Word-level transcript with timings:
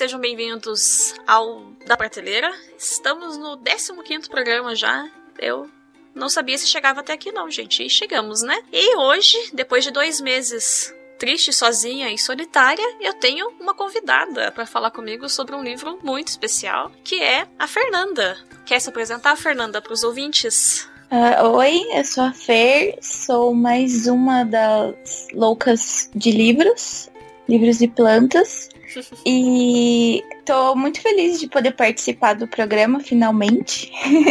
sejam 0.00 0.18
bem-vindos 0.18 1.14
ao 1.26 1.60
Da 1.86 1.94
Prateleira. 1.94 2.50
Estamos 2.78 3.36
no 3.36 3.58
15 3.58 4.30
programa 4.30 4.74
já. 4.74 5.06
Eu 5.38 5.68
não 6.14 6.30
sabia 6.30 6.56
se 6.56 6.66
chegava 6.66 7.00
até 7.00 7.12
aqui, 7.12 7.30
não, 7.30 7.50
gente. 7.50 7.84
E 7.84 7.90
chegamos, 7.90 8.40
né? 8.40 8.62
E 8.72 8.96
hoje, 8.96 9.36
depois 9.52 9.84
de 9.84 9.90
dois 9.90 10.18
meses 10.18 10.90
triste, 11.18 11.52
sozinha 11.52 12.10
e 12.10 12.16
solitária, 12.16 12.82
eu 12.98 13.12
tenho 13.12 13.46
uma 13.60 13.74
convidada 13.74 14.50
para 14.50 14.64
falar 14.64 14.90
comigo 14.90 15.28
sobre 15.28 15.54
um 15.54 15.62
livro 15.62 15.98
muito 16.02 16.28
especial, 16.28 16.90
que 17.04 17.22
é 17.22 17.46
a 17.58 17.66
Fernanda. 17.66 18.38
Quer 18.64 18.80
se 18.80 18.88
apresentar, 18.88 19.36
Fernanda, 19.36 19.82
para 19.82 19.92
os 19.92 20.02
ouvintes? 20.02 20.88
Uh, 21.12 21.46
oi, 21.58 21.84
eu 21.92 22.04
sou 22.06 22.24
a 22.24 22.32
Fer, 22.32 22.96
sou 23.02 23.52
mais 23.52 24.06
uma 24.06 24.44
das 24.44 25.28
loucas 25.34 26.08
de 26.14 26.30
livros, 26.30 27.10
livros 27.46 27.82
e 27.82 27.88
plantas. 27.88 28.70
E 29.24 30.22
tô 30.44 30.74
muito 30.74 31.00
feliz 31.00 31.38
de 31.38 31.48
poder 31.48 31.72
participar 31.72 32.34
do 32.34 32.46
programa, 32.46 33.00
finalmente. 33.00 33.90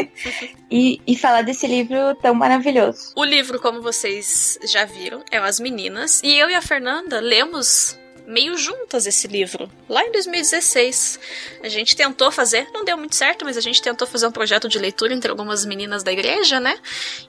e, 0.70 1.02
e 1.06 1.16
falar 1.18 1.42
desse 1.42 1.68
livro 1.68 2.16
tão 2.22 2.34
maravilhoso. 2.34 3.14
O 3.16 3.24
livro, 3.24 3.60
como 3.60 3.82
vocês 3.82 4.60
já 4.64 4.86
viram, 4.86 5.24
é 5.32 5.38
As 5.38 5.60
Meninas. 5.60 6.22
E 6.24 6.38
eu 6.38 6.50
e 6.50 6.56
a 6.56 6.62
Fernanda 6.62 7.20
lemos 7.20 7.98
meio 8.30 8.56
juntas 8.56 9.08
esse 9.08 9.28
livro, 9.28 9.70
lá 9.90 10.06
em 10.06 10.12
2016. 10.12 11.20
A 11.64 11.68
gente 11.68 11.96
tentou 11.96 12.32
fazer, 12.32 12.68
não 12.72 12.86
deu 12.86 12.96
muito 12.96 13.16
certo, 13.16 13.44
mas 13.44 13.58
a 13.58 13.62
gente 13.62 13.82
tentou 13.82 14.08
fazer 14.08 14.28
um 14.28 14.32
projeto 14.32 14.70
de 14.70 14.78
leitura 14.78 15.14
entre 15.16 15.32
algumas 15.32 15.66
meninas 15.66 16.04
da 16.04 16.12
igreja, 16.12 16.60
né? 16.60 16.78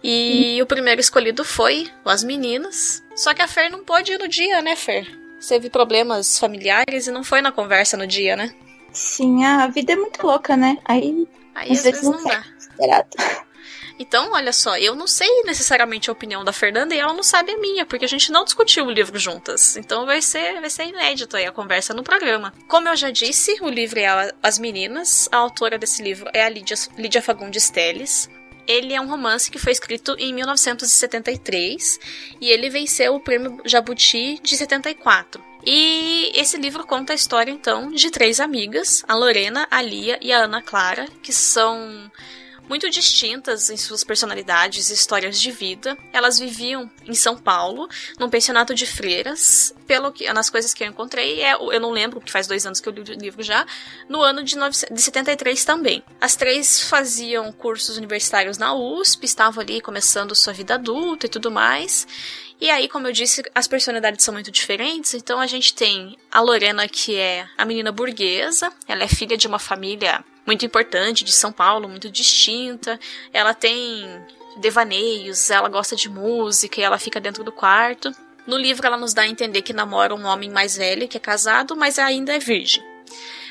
E 0.05 0.59
hum. 0.59 0.62
o 0.62 0.66
primeiro 0.66 1.01
escolhido 1.01 1.43
foi 1.43 1.91
As 2.04 2.23
Meninas. 2.23 3.02
Só 3.16 3.32
que 3.32 3.41
a 3.41 3.49
Fer 3.49 3.71
não 3.71 3.82
pôde 3.82 4.13
ir 4.13 4.19
no 4.19 4.29
dia, 4.29 4.60
né, 4.60 4.76
Fer? 4.76 5.29
Teve 5.46 5.71
problemas 5.71 6.38
familiares 6.38 7.07
e 7.07 7.10
não 7.10 7.24
foi 7.24 7.41
na 7.41 7.52
conversa 7.52 7.96
no 7.96 8.07
dia, 8.07 8.37
né? 8.37 8.55
Sim, 8.93 9.45
a 9.45 9.66
vida 9.69 9.93
é 9.93 9.97
muito 9.97 10.27
louca, 10.27 10.57
né? 10.57 10.79
Aí, 10.85 11.27
Aí 11.55 11.73
às, 11.73 11.82
vezes, 11.82 12.02
não 12.02 12.23
dá. 12.24 12.45
Então, 14.02 14.32
olha 14.32 14.51
só, 14.51 14.79
eu 14.79 14.95
não 14.95 15.07
sei 15.07 15.43
necessariamente 15.43 16.09
a 16.09 16.13
opinião 16.15 16.43
da 16.43 16.55
Fernanda 16.55 16.95
e 16.95 16.99
ela 16.99 17.13
não 17.13 17.23
sabe 17.23 17.52
a 17.52 17.59
minha, 17.59 17.85
porque 17.85 18.07
a 18.07 18.09
gente 18.09 18.32
não 18.32 18.47
discutiu 18.47 18.87
o 18.87 18.91
livro 18.91 19.19
juntas. 19.19 19.77
Então 19.77 20.07
vai 20.07 20.23
ser, 20.23 20.59
vai 20.59 20.71
ser 20.71 20.85
inédito 20.87 21.37
aí 21.37 21.45
a 21.45 21.52
conversa 21.52 21.93
no 21.93 22.02
programa. 22.02 22.51
Como 22.66 22.88
eu 22.88 22.97
já 22.97 23.10
disse, 23.10 23.59
o 23.60 23.69
livro 23.69 24.01
é 24.01 24.32
As 24.43 24.59
Meninas. 24.59 25.29
A 25.30 25.37
autora 25.37 25.77
desse 25.79 26.02
livro 26.02 26.30
é 26.32 26.43
a 26.43 26.49
Lídia, 26.49 26.77
Lídia 26.97 27.21
Fagundes 27.21 27.69
Teles. 27.69 28.30
Ele 28.71 28.95
é 28.95 29.01
um 29.01 29.09
romance 29.09 29.51
que 29.51 29.59
foi 29.59 29.73
escrito 29.73 30.15
em 30.16 30.32
1973 30.32 31.99
e 32.40 32.51
ele 32.51 32.71
venceu 32.71 33.16
o 33.16 33.21
prêmio 33.21 33.60
Jabuti 33.65 34.38
de 34.40 34.57
74. 34.57 35.43
E 35.66 36.30
esse 36.37 36.57
livro 36.57 36.87
conta 36.87 37.13
a 37.13 37.16
história 37.16 37.51
então 37.51 37.91
de 37.91 38.10
três 38.13 38.38
amigas, 38.38 39.04
a 39.09 39.16
Lorena, 39.16 39.66
a 39.73 39.82
Lia 39.82 40.21
e 40.23 40.32
a 40.32 40.45
Ana 40.45 40.63
Clara, 40.63 41.09
que 41.21 41.32
são 41.32 42.09
muito 42.71 42.88
distintas 42.88 43.68
em 43.68 43.76
suas 43.76 44.04
personalidades 44.04 44.90
e 44.90 44.95
histórias 44.95 45.40
de 45.40 45.51
vida. 45.51 45.99
Elas 46.13 46.38
viviam 46.38 46.88
em 47.04 47.15
São 47.15 47.37
Paulo, 47.37 47.88
num 48.16 48.30
pensionato 48.30 48.73
de 48.76 48.87
freiras. 48.87 49.74
Pelo 49.88 50.13
que 50.13 50.32
nas 50.32 50.49
coisas 50.49 50.73
que 50.73 50.85
eu 50.85 50.87
encontrei, 50.87 51.43
é, 51.43 51.54
eu 51.54 51.80
não 51.80 51.91
lembro, 51.91 52.21
porque 52.21 52.30
faz 52.30 52.46
dois 52.46 52.65
anos 52.65 52.79
que 52.79 52.88
eu 52.88 52.93
li 52.93 53.01
o 53.01 53.18
livro 53.18 53.43
já, 53.43 53.66
no 54.09 54.23
ano 54.23 54.45
de, 54.45 54.57
9, 54.57 54.87
de 54.88 55.02
73 55.02 55.65
também. 55.65 56.01
As 56.21 56.37
três 56.37 56.82
faziam 56.82 57.51
cursos 57.51 57.96
universitários 57.96 58.57
na 58.57 58.73
USP, 58.73 59.24
estavam 59.24 59.60
ali 59.60 59.80
começando 59.80 60.32
sua 60.37 60.52
vida 60.52 60.74
adulta 60.74 61.26
e 61.26 61.29
tudo 61.29 61.51
mais. 61.51 62.07
E 62.60 62.71
aí, 62.71 62.88
como 62.88 63.09
eu 63.09 63.13
disse, 63.13 63.43
as 63.52 63.66
personalidades 63.66 64.25
são 64.25 64.32
muito 64.32 64.53
diferentes. 64.53 65.15
Então 65.15 65.41
a 65.41 65.47
gente 65.48 65.75
tem 65.75 66.16
a 66.31 66.41
Lorena, 66.41 66.87
que 66.87 67.16
é 67.16 67.48
a 67.58 67.64
menina 67.64 67.91
burguesa. 67.91 68.70
Ela 68.87 69.02
é 69.02 69.08
filha 69.08 69.37
de 69.37 69.48
uma 69.48 69.58
família 69.58 70.25
muito 70.46 70.64
importante 70.64 71.24
de 71.24 71.32
São 71.32 71.52
Paulo, 71.52 71.88
muito 71.88 72.10
distinta. 72.10 72.98
Ela 73.32 73.54
tem 73.54 74.06
devaneios, 74.56 75.50
ela 75.50 75.68
gosta 75.68 75.94
de 75.94 76.08
música 76.08 76.80
e 76.80 76.84
ela 76.84 76.98
fica 76.98 77.20
dentro 77.20 77.44
do 77.44 77.52
quarto. 77.52 78.12
No 78.46 78.56
livro 78.56 78.86
ela 78.86 78.96
nos 78.96 79.14
dá 79.14 79.22
a 79.22 79.28
entender 79.28 79.62
que 79.62 79.72
namora 79.72 80.14
um 80.14 80.24
homem 80.24 80.50
mais 80.50 80.76
velho, 80.76 81.06
que 81.06 81.16
é 81.16 81.20
casado, 81.20 81.76
mas 81.76 81.98
ainda 81.98 82.34
é 82.34 82.38
virgem. 82.38 82.82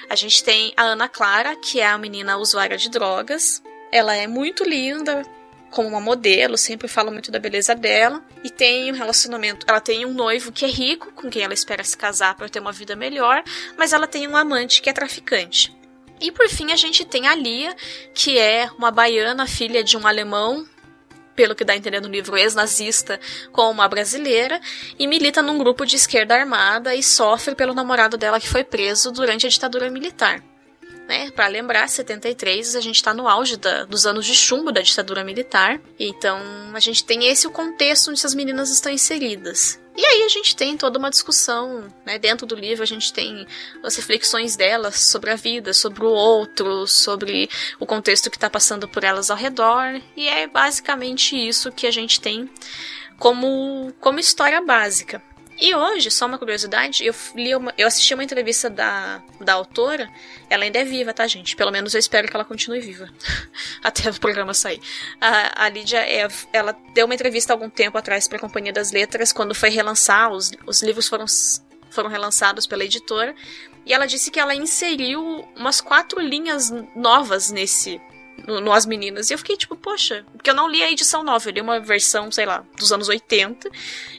A 0.10 0.16
gente 0.16 0.44
tem 0.44 0.74
a 0.76 0.84
Ana 0.84 1.08
Clara, 1.08 1.56
que 1.56 1.80
é 1.80 1.88
a 1.88 1.98
menina 1.98 2.38
usuária 2.38 2.78
de 2.78 2.90
drogas. 2.90 3.62
Ela 3.92 4.16
é 4.16 4.26
muito 4.26 4.64
linda, 4.64 5.24
como 5.70 5.88
uma 5.88 6.02
modelo, 6.02 6.58
sempre 6.58 6.88
fala 6.88 7.12
muito 7.12 7.32
da 7.32 7.40
beleza 7.40 7.76
dela. 7.76 8.24
E 8.44 8.50
tem 8.50 8.92
um 8.92 8.96
relacionamento. 8.96 9.66
Ela 9.70 9.80
tem 9.80 10.06
um 10.06 10.14
noivo 10.14 10.52
que 10.52 10.66
é 10.66 10.68
rico, 10.68 11.12
com 11.14 11.30
quem 11.30 11.44
ela 11.44 11.54
espera 11.54 11.84
se 11.84 11.96
casar 11.96 12.36
para 12.36 12.50
ter 12.50 12.60
uma 12.60 12.72
vida 12.72 12.96
melhor, 12.96 13.44
mas 13.78 13.94
ela 13.94 14.08
tem 14.08 14.28
um 14.28 14.36
amante 14.36 14.82
que 14.82 14.90
é 14.90 14.94
traficante. 14.94 15.79
E 16.22 16.32
por 16.32 16.50
fim 16.50 16.72
a 16.72 16.76
gente 16.76 17.06
tem 17.06 17.28
a 17.28 17.36
Lia, 17.36 17.76
que 18.14 18.38
é 18.38 18.70
uma 18.78 18.92
baiana, 18.92 19.48
filha 19.48 19.84
de 19.84 19.96
um 19.96 20.06
alemão, 20.06 20.68
pelo 21.36 21.56
que 21.56 21.64
dá 21.64 21.72
a 21.72 21.78
entender 21.78 22.02
no 22.02 22.10
livro, 22.10 22.38
ex-nazista, 22.38 23.20
com 23.54 23.72
uma 23.72 23.88
brasileira, 23.88 24.60
e 24.98 25.08
milita 25.08 25.42
num 25.42 25.58
grupo 25.58 25.86
de 25.86 25.96
esquerda 25.96 26.36
armada 26.36 26.94
e 26.94 27.02
sofre 27.02 27.56
pelo 27.56 27.74
namorado 27.74 28.18
dela 28.18 28.42
que 28.42 28.50
foi 28.50 28.64
preso 28.64 29.12
durante 29.12 29.48
a 29.48 29.50
ditadura 29.50 29.90
militar. 29.90 30.44
Né? 31.10 31.32
Para 31.32 31.48
lembrar, 31.48 31.90
73 31.90 32.76
a 32.76 32.82
gente 32.82 32.98
está 32.98 33.16
no 33.16 33.28
auge 33.28 33.58
da, 33.58 33.84
dos 33.84 34.06
anos 34.06 34.28
de 34.28 34.36
chumbo 34.36 34.72
da 34.72 34.80
ditadura 34.80 35.24
militar, 35.24 35.82
então 36.00 36.40
a 36.72 36.80
gente 36.80 37.04
tem 37.04 37.26
esse 37.26 37.48
o 37.48 37.52
contexto 37.52 38.12
onde 38.12 38.20
essas 38.20 38.36
meninas 38.36 38.70
estão 38.70 38.92
inseridas. 38.92 39.82
E 39.98 40.06
aí 40.06 40.22
a 40.22 40.30
gente 40.30 40.56
tem 40.56 40.78
toda 40.78 41.00
uma 41.00 41.10
discussão, 41.10 41.92
né? 42.06 42.20
Dentro 42.20 42.46
do 42.46 42.54
livro 42.54 42.84
a 42.84 42.86
gente 42.86 43.12
tem 43.12 43.48
as 43.84 43.96
reflexões 43.96 44.56
delas 44.56 45.00
sobre 45.00 45.32
a 45.32 45.36
vida, 45.36 45.74
sobre 45.74 46.06
o 46.06 46.10
outro, 46.10 46.86
sobre 46.86 47.50
o 47.80 47.88
contexto 47.88 48.30
que 48.30 48.38
está 48.38 48.48
passando 48.48 48.88
por 48.88 49.04
elas 49.04 49.32
ao 49.32 49.36
redor. 49.36 50.00
E 50.16 50.28
é 50.30 50.46
basicamente 50.46 51.36
isso 51.36 51.72
que 51.72 51.88
a 51.88 51.92
gente 51.92 52.22
tem 52.22 52.48
como, 53.18 53.92
como 54.00 54.20
história 54.20 54.62
básica. 54.62 55.22
E 55.60 55.76
hoje, 55.76 56.10
só 56.10 56.26
uma 56.26 56.38
curiosidade, 56.38 57.06
eu, 57.06 57.14
li 57.36 57.54
uma, 57.54 57.74
eu 57.78 57.86
assisti 57.86 58.14
uma 58.14 58.24
entrevista 58.24 58.70
da, 58.70 59.22
da 59.42 59.54
autora. 59.54 60.10
Ela 60.50 60.64
ainda 60.64 60.80
é 60.80 60.86
viva, 60.86 61.14
tá, 61.14 61.28
gente? 61.28 61.56
Pelo 61.56 61.70
menos 61.70 61.94
eu 61.94 62.00
espero 62.00 62.30
que 62.30 62.36
ela 62.36 62.46
continue 62.46 62.80
viva. 62.80 63.10
Até 63.84 64.10
o 64.10 64.20
programa 64.20 64.54
sair. 64.54 64.80
A, 65.20 65.66
a 65.66 65.70
Lídia, 65.70 66.00
é, 66.00 66.26
ela 66.54 66.74
deu 66.94 67.06
uma 67.06 67.14
entrevista 67.14 67.52
algum 67.52 67.70
tempo 67.70 67.98
atrás 67.98 68.26
para 68.26 68.38
a 68.38 68.42
Companhia 68.42 68.72
das 68.72 68.92
Letras, 68.92 69.34
quando 69.34 69.54
foi 69.54 69.70
relançar, 69.70 70.32
os, 70.32 70.52
os 70.66 70.82
livros 70.82 71.10
foram, 71.10 71.26
foram 71.90 72.10
relançados 72.10 72.66
pela 72.66 72.86
editora. 72.86 73.36
E 73.86 73.94
ela 73.94 74.06
disse 74.06 74.32
que 74.32 74.40
ela 74.40 74.56
inseriu 74.56 75.46
umas 75.58 75.82
quatro 75.82 76.22
linhas 76.22 76.72
novas 76.96 77.52
nesse 77.52 78.00
no, 78.48 78.60
no 78.60 78.72
As 78.72 78.86
Meninas. 78.86 79.30
E 79.30 79.34
eu 79.34 79.38
fiquei 79.38 79.58
tipo, 79.58 79.76
poxa, 79.76 80.26
porque 80.34 80.50
eu 80.50 80.56
não 80.56 80.68
li 80.68 80.82
a 80.84 80.92
edição 80.92 81.24
nova, 81.24 81.48
eu 81.48 81.54
li 81.54 81.62
uma 81.62 81.80
versão, 81.80 82.32
sei 82.32 82.46
lá, 82.46 82.64
dos 82.78 82.92
anos 82.92 83.08
80. 83.08 83.70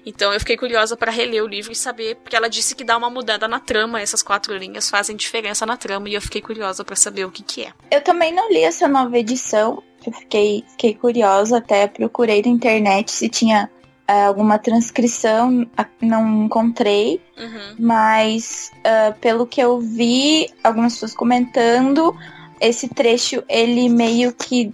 Então 0.05 0.33
eu 0.33 0.41
fiquei 0.41 0.57
curiosa 0.57 0.97
para 0.97 1.11
reler 1.11 1.45
o 1.45 1.47
livro 1.47 1.73
e 1.73 1.77
saber, 1.77 2.17
porque 2.17 2.37
ela 2.37 2.49
disse 2.49 2.75
que 2.75 2.85
dá 2.85 2.97
uma 2.97 3.11
mudada 3.11 3.47
na 3.47 3.61
trama, 3.61 4.01
essas 4.01 4.23
quatro 4.23 4.57
linhas 4.57 4.91
fazem 4.91 5.17
diferença 5.17 5.65
na 5.67 5.77
trama, 5.77 6.09
e 6.09 6.15
eu 6.15 6.23
fiquei 6.23 6.41
curiosa 6.41 6.85
para 6.85 6.97
saber 6.97 7.25
o 7.25 7.31
que 7.31 7.43
que 7.43 7.65
é. 7.65 7.73
Eu 7.91 8.03
também 8.03 8.33
não 8.33 8.51
li 8.51 8.63
essa 8.63 8.89
nova 8.89 9.19
edição, 9.19 9.83
eu 10.07 10.13
fiquei, 10.13 10.65
fiquei 10.71 10.95
curiosa, 10.95 11.59
até 11.59 11.87
procurei 11.87 12.43
na 12.43 12.49
internet 12.49 13.11
se 13.11 13.29
tinha 13.29 13.71
é, 14.11 14.25
alguma 14.25 14.59
transcrição, 14.59 15.65
não 16.01 16.45
encontrei, 16.45 17.21
uhum. 17.39 17.77
mas 17.79 18.73
uh, 18.79 19.15
pelo 19.21 19.47
que 19.47 19.61
eu 19.61 19.79
vi, 19.79 20.51
algumas 20.65 20.95
pessoas 20.95 21.15
comentando, 21.15 22.17
esse 22.61 22.89
trecho 22.89 23.43
ele 23.49 23.89
meio 23.89 24.33
que 24.33 24.73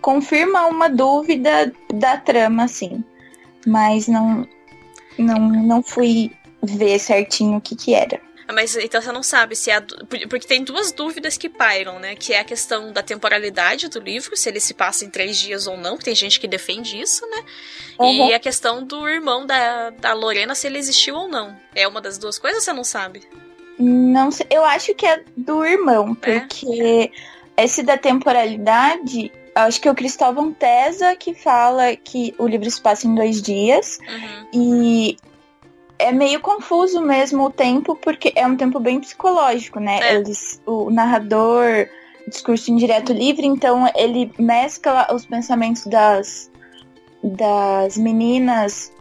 confirma 0.00 0.66
uma 0.66 0.88
dúvida 0.88 1.72
da 1.94 2.16
trama, 2.16 2.64
assim. 2.64 3.04
Mas 3.66 4.08
não, 4.08 4.46
não, 5.16 5.38
não 5.38 5.82
fui 5.82 6.32
ver 6.62 6.98
certinho 6.98 7.58
o 7.58 7.60
que 7.60 7.76
que 7.76 7.94
era. 7.94 8.20
Ah, 8.46 8.52
mas 8.52 8.76
então 8.76 9.00
você 9.00 9.12
não 9.12 9.22
sabe 9.22 9.54
se 9.54 9.70
é. 9.70 9.80
Porque 10.28 10.46
tem 10.46 10.64
duas 10.64 10.92
dúvidas 10.92 11.38
que 11.38 11.48
pairam, 11.48 11.98
né? 11.98 12.14
Que 12.16 12.34
é 12.34 12.40
a 12.40 12.44
questão 12.44 12.92
da 12.92 13.02
temporalidade 13.02 13.88
do 13.88 14.00
livro, 14.00 14.36
se 14.36 14.48
ele 14.48 14.60
se 14.60 14.74
passa 14.74 15.04
em 15.04 15.10
três 15.10 15.38
dias 15.38 15.66
ou 15.66 15.76
não. 15.76 15.96
Tem 15.96 16.14
gente 16.14 16.40
que 16.40 16.48
defende 16.48 17.00
isso, 17.00 17.24
né? 17.28 17.44
Uhum. 17.98 18.28
E 18.28 18.34
a 18.34 18.40
questão 18.40 18.84
do 18.84 19.08
irmão 19.08 19.46
da, 19.46 19.90
da 19.90 20.12
Lorena, 20.12 20.54
se 20.54 20.66
ele 20.66 20.78
existiu 20.78 21.14
ou 21.14 21.28
não. 21.28 21.56
É 21.74 21.86
uma 21.86 22.00
das 22.00 22.18
duas 22.18 22.38
coisas 22.38 22.64
você 22.64 22.72
não 22.72 22.84
sabe? 22.84 23.22
Não 23.78 24.30
sei, 24.30 24.46
eu 24.50 24.64
acho 24.64 24.94
que 24.94 25.06
é 25.06 25.22
do 25.36 25.64
irmão, 25.64 26.16
é? 26.22 26.40
porque 26.40 27.10
é? 27.56 27.64
esse 27.64 27.82
da 27.82 27.96
temporalidade, 27.96 29.32
acho 29.54 29.80
que 29.80 29.88
é 29.88 29.90
o 29.90 29.94
Cristóvão 29.94 30.52
Tesa 30.52 31.16
que 31.16 31.34
fala 31.34 31.96
que 31.96 32.34
o 32.38 32.46
livro 32.46 32.70
se 32.70 32.80
passa 32.80 33.06
em 33.06 33.14
dois 33.14 33.40
dias. 33.42 33.98
Uhum. 34.08 34.46
E 34.52 35.16
é 35.98 36.12
meio 36.12 36.40
confuso 36.40 37.00
mesmo 37.00 37.44
o 37.44 37.50
tempo, 37.50 37.96
porque 37.96 38.32
é 38.34 38.46
um 38.46 38.56
tempo 38.56 38.80
bem 38.80 39.00
psicológico, 39.00 39.78
né? 39.78 40.00
É. 40.02 40.14
Eles, 40.16 40.60
o 40.66 40.90
narrador, 40.90 41.88
discurso 42.26 42.70
indireto 42.70 43.12
livre, 43.12 43.46
então 43.46 43.88
ele 43.94 44.32
mescla 44.38 45.06
os 45.12 45.24
pensamentos 45.24 45.86
das, 45.86 46.50
das 47.22 47.96
meninas 47.96 48.92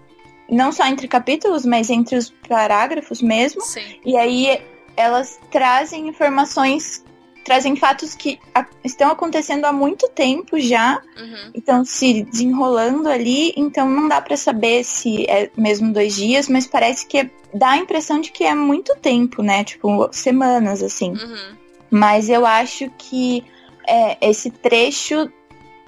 não 0.51 0.71
só 0.71 0.86
entre 0.86 1.07
capítulos, 1.07 1.65
mas 1.65 1.89
entre 1.89 2.15
os 2.18 2.30
parágrafos 2.48 3.21
mesmo. 3.21 3.62
Sim. 3.62 4.00
E 4.06 4.18
aí 4.18 4.62
elas 4.98 5.39
trazem 5.50 6.09
informações 6.09 7.03
trazem 7.44 7.75
fatos 7.75 8.15
que 8.15 8.39
a, 8.53 8.65
estão 8.83 9.12
acontecendo 9.12 9.65
há 9.65 9.74
muito 9.74 10.07
tempo 10.09 10.59
já, 10.59 11.01
uhum. 11.18 11.51
estão 11.53 11.83
se 11.83 12.24
desenrolando 12.24 13.09
ali, 13.09 13.53
então 13.56 13.89
não 13.89 14.07
dá 14.07 14.21
para 14.21 14.38
saber 14.38 14.83
se 14.83 15.25
é 15.30 15.50
mesmo 15.57 15.92
dois 15.92 16.15
dias, 16.15 16.48
mas 16.48 16.68
parece 16.68 17.06
que 17.06 17.18
é, 17.18 17.30
dá 17.53 17.71
a 17.71 17.77
impressão 17.77 18.21
de 18.21 18.31
que 18.31 18.44
é 18.44 18.53
muito 18.53 18.95
tempo, 18.98 19.42
né? 19.42 19.63
Tipo, 19.63 20.09
semanas, 20.12 20.83
assim. 20.83 21.12
Uhum. 21.12 21.56
Mas 21.89 22.30
eu 22.30 22.45
acho 22.45 22.89
que 22.98 23.44
é, 23.88 24.18
esse 24.30 24.50
trecho 24.51 25.31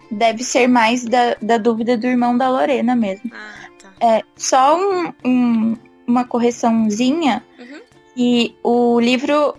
deve 0.10 0.44
ser 0.44 0.68
mais 0.68 1.06
da, 1.06 1.36
da 1.42 1.58
dúvida 1.58 1.98
do 1.98 2.08
irmão 2.08 2.38
da 2.38 2.50
Lorena 2.50 2.96
mesmo. 2.96 3.32
Ah. 3.34 3.63
É, 4.04 4.22
só 4.36 4.78
um, 4.78 5.14
um, 5.24 5.78
uma 6.06 6.26
correçãozinha, 6.26 7.42
uhum. 7.58 7.82
que 8.14 8.54
o 8.62 9.00
livro 9.00 9.56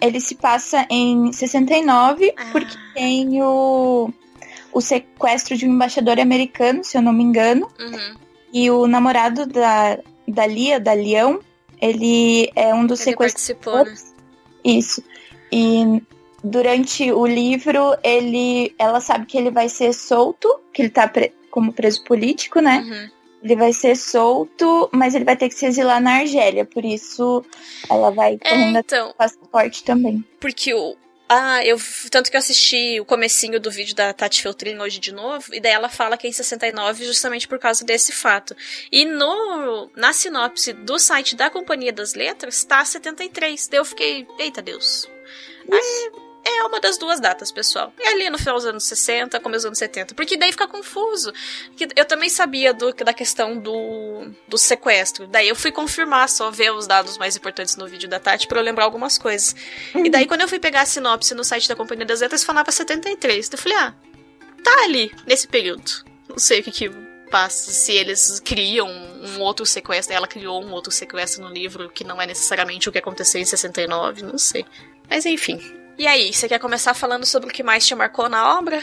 ele 0.00 0.18
se 0.18 0.34
passa 0.34 0.86
em 0.88 1.30
69, 1.30 2.32
ah. 2.34 2.48
porque 2.50 2.74
tem 2.94 3.42
o, 3.42 4.10
o 4.72 4.80
sequestro 4.80 5.58
de 5.58 5.66
um 5.66 5.74
embaixador 5.74 6.18
americano, 6.18 6.82
se 6.82 6.96
eu 6.96 7.02
não 7.02 7.12
me 7.12 7.22
engano. 7.22 7.68
Uhum. 7.78 8.14
E 8.50 8.70
o 8.70 8.86
namorado 8.86 9.44
da, 9.44 9.98
da 10.26 10.46
Lia, 10.46 10.80
da 10.80 10.94
Leão, 10.94 11.40
ele 11.78 12.50
é 12.56 12.74
um 12.74 12.86
dos 12.86 13.00
ele 13.00 13.10
sequestradores. 13.10 14.04
Né? 14.04 14.22
Isso. 14.64 15.04
E 15.52 16.02
durante 16.42 17.12
o 17.12 17.26
livro, 17.26 17.94
ele, 18.02 18.74
ela 18.78 19.02
sabe 19.02 19.26
que 19.26 19.36
ele 19.36 19.50
vai 19.50 19.68
ser 19.68 19.92
solto, 19.92 20.48
que 20.72 20.80
ele 20.80 20.90
tá 20.90 21.06
pre 21.06 21.30
como 21.50 21.70
preso 21.70 22.02
político, 22.04 22.60
né? 22.60 22.78
Uhum. 22.78 23.21
Ele 23.42 23.56
vai 23.56 23.72
ser 23.72 23.96
solto, 23.96 24.88
mas 24.92 25.14
ele 25.14 25.24
vai 25.24 25.36
ter 25.36 25.48
que 25.48 25.54
se 25.54 25.66
exilar 25.66 26.00
na 26.00 26.18
Argélia. 26.18 26.64
Por 26.64 26.84
isso, 26.84 27.44
ela 27.90 28.10
vai 28.10 28.38
é, 28.40 28.48
correndo 28.48 28.78
então, 28.78 29.14
passaporte 29.18 29.82
também. 29.82 30.24
Porque 30.38 30.72
o. 30.72 30.96
Ah, 31.28 31.64
eu. 31.64 31.76
Tanto 32.10 32.30
que 32.30 32.36
eu 32.36 32.38
assisti 32.38 33.00
o 33.00 33.04
comecinho 33.04 33.58
do 33.58 33.70
vídeo 33.70 33.96
da 33.96 34.12
Tati 34.12 34.42
Feltrin 34.42 34.78
hoje 34.78 35.00
de 35.00 35.12
novo, 35.12 35.52
e 35.52 35.60
daí 35.60 35.72
ela 35.72 35.88
fala 35.88 36.16
que 36.16 36.26
é 36.26 36.30
em 36.30 36.32
69 36.32 37.04
justamente 37.04 37.48
por 37.48 37.58
causa 37.58 37.84
desse 37.84 38.12
fato. 38.12 38.54
E 38.92 39.04
no 39.04 39.90
na 39.96 40.12
sinopse 40.12 40.72
do 40.72 40.98
site 40.98 41.34
da 41.34 41.50
Companhia 41.50 41.92
das 41.92 42.14
Letras, 42.14 42.62
tá 42.64 42.84
73. 42.84 43.66
Daí 43.68 43.80
eu 43.80 43.84
fiquei, 43.84 44.26
eita 44.38 44.62
Deus. 44.62 45.08
Aí, 45.70 46.12
é 46.44 46.64
uma 46.64 46.80
das 46.80 46.98
duas 46.98 47.20
datas, 47.20 47.52
pessoal. 47.52 47.92
É 47.98 48.08
ali 48.08 48.28
no 48.28 48.38
final 48.38 48.56
dos 48.56 48.66
anos 48.66 48.84
60, 48.84 49.38
começo 49.40 49.60
dos 49.60 49.66
anos 49.66 49.78
70. 49.78 50.14
Porque 50.14 50.36
daí 50.36 50.50
fica 50.50 50.66
confuso. 50.66 51.32
Eu 51.94 52.04
também 52.04 52.28
sabia 52.28 52.74
do, 52.74 52.92
da 52.92 53.14
questão 53.14 53.56
do, 53.56 54.30
do 54.48 54.58
sequestro. 54.58 55.26
Daí 55.26 55.48
eu 55.48 55.56
fui 55.56 55.70
confirmar, 55.70 56.28
só 56.28 56.50
ver 56.50 56.72
os 56.72 56.86
dados 56.86 57.16
mais 57.16 57.36
importantes 57.36 57.76
no 57.76 57.86
vídeo 57.86 58.08
da 58.08 58.18
Tati 58.18 58.46
para 58.46 58.58
eu 58.58 58.64
lembrar 58.64 58.84
algumas 58.84 59.18
coisas. 59.18 59.54
E 59.94 60.10
daí 60.10 60.26
quando 60.26 60.40
eu 60.40 60.48
fui 60.48 60.58
pegar 60.58 60.82
a 60.82 60.86
sinopse 60.86 61.34
no 61.34 61.44
site 61.44 61.68
da 61.68 61.76
Companhia 61.76 62.06
das 62.06 62.20
Letras, 62.20 62.42
falava 62.42 62.72
73. 62.72 63.46
Então 63.46 63.58
eu 63.58 63.62
falei, 63.62 63.78
ah, 63.78 63.94
tá 64.64 64.82
ali, 64.84 65.14
nesse 65.26 65.46
período. 65.46 66.04
Não 66.28 66.38
sei 66.38 66.60
o 66.60 66.62
que 66.64 66.72
que 66.72 66.90
passa, 67.30 67.70
se 67.70 67.92
eles 67.92 68.40
criam 68.40 68.88
um 68.88 69.40
outro 69.40 69.64
sequestro. 69.64 70.14
Ela 70.14 70.26
criou 70.26 70.62
um 70.62 70.72
outro 70.72 70.90
sequestro 70.90 71.42
no 71.42 71.52
livro 71.52 71.88
que 71.88 72.04
não 72.04 72.20
é 72.20 72.26
necessariamente 72.26 72.88
o 72.88 72.92
que 72.92 72.98
aconteceu 72.98 73.40
em 73.40 73.44
69, 73.44 74.22
não 74.22 74.36
sei. 74.36 74.66
Mas 75.08 75.24
enfim, 75.24 75.60
e 75.98 76.06
aí, 76.06 76.32
você 76.32 76.48
quer 76.48 76.58
começar 76.58 76.94
falando 76.94 77.24
sobre 77.26 77.50
o 77.50 77.52
que 77.52 77.62
mais 77.62 77.86
te 77.86 77.94
marcou 77.94 78.28
na 78.28 78.58
obra? 78.58 78.82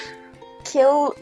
Que 0.64 0.78
eu 0.78 1.14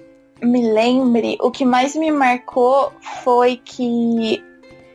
me 0.41 0.71
lembre, 0.71 1.37
o 1.41 1.49
que 1.49 1.65
mais 1.65 1.95
me 1.95 2.11
marcou 2.11 2.91
foi 3.23 3.57
que 3.63 4.43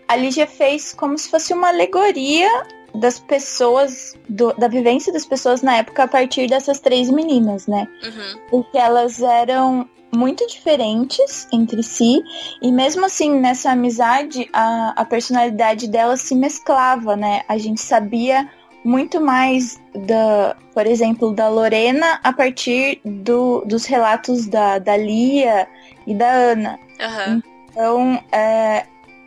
a 0.07 0.17
Lígia 0.17 0.47
fez 0.47 0.93
como 0.93 1.17
se 1.19 1.31
fosse 1.31 1.53
uma 1.53 1.69
alegoria 1.69 2.49
das 2.95 3.19
pessoas, 3.19 4.15
do, 4.29 4.53
da 4.53 4.69
vivência 4.69 5.13
das 5.13 5.25
pessoas 5.25 5.63
na 5.63 5.79
época 5.79 6.05
a 6.05 6.09
partir 6.09 6.47
dessas 6.49 6.79
três 6.79 7.11
meninas, 7.11 7.67
né? 7.67 7.89
Uhum. 8.05 8.41
Porque 8.51 8.77
elas 8.77 9.21
eram 9.21 9.89
muito 10.15 10.47
diferentes 10.47 11.49
entre 11.51 11.83
si, 11.83 12.23
e 12.61 12.71
mesmo 12.71 13.07
assim, 13.07 13.41
nessa 13.41 13.71
amizade, 13.71 14.49
a, 14.53 14.93
a 14.95 15.05
personalidade 15.07 15.89
delas 15.89 16.21
se 16.21 16.35
mesclava, 16.35 17.17
né? 17.17 17.43
A 17.49 17.57
gente 17.57 17.81
sabia 17.81 18.49
muito 18.85 19.21
mais 19.21 19.81
da, 19.95 20.57
por 20.75 20.87
exemplo, 20.87 21.33
da 21.33 21.49
Lorena 21.49 22.21
a 22.23 22.33
partir 22.33 23.01
do, 23.05 23.63
dos 23.65 23.85
relatos 23.85 24.47
da, 24.47 24.79
da 24.79 24.97
Lia 24.97 25.69
e 26.07 26.15
da 26.15 26.29
Ana. 26.29 26.79
Uhum. 27.01 27.43
Então, 27.71 28.25
é, 28.33 28.87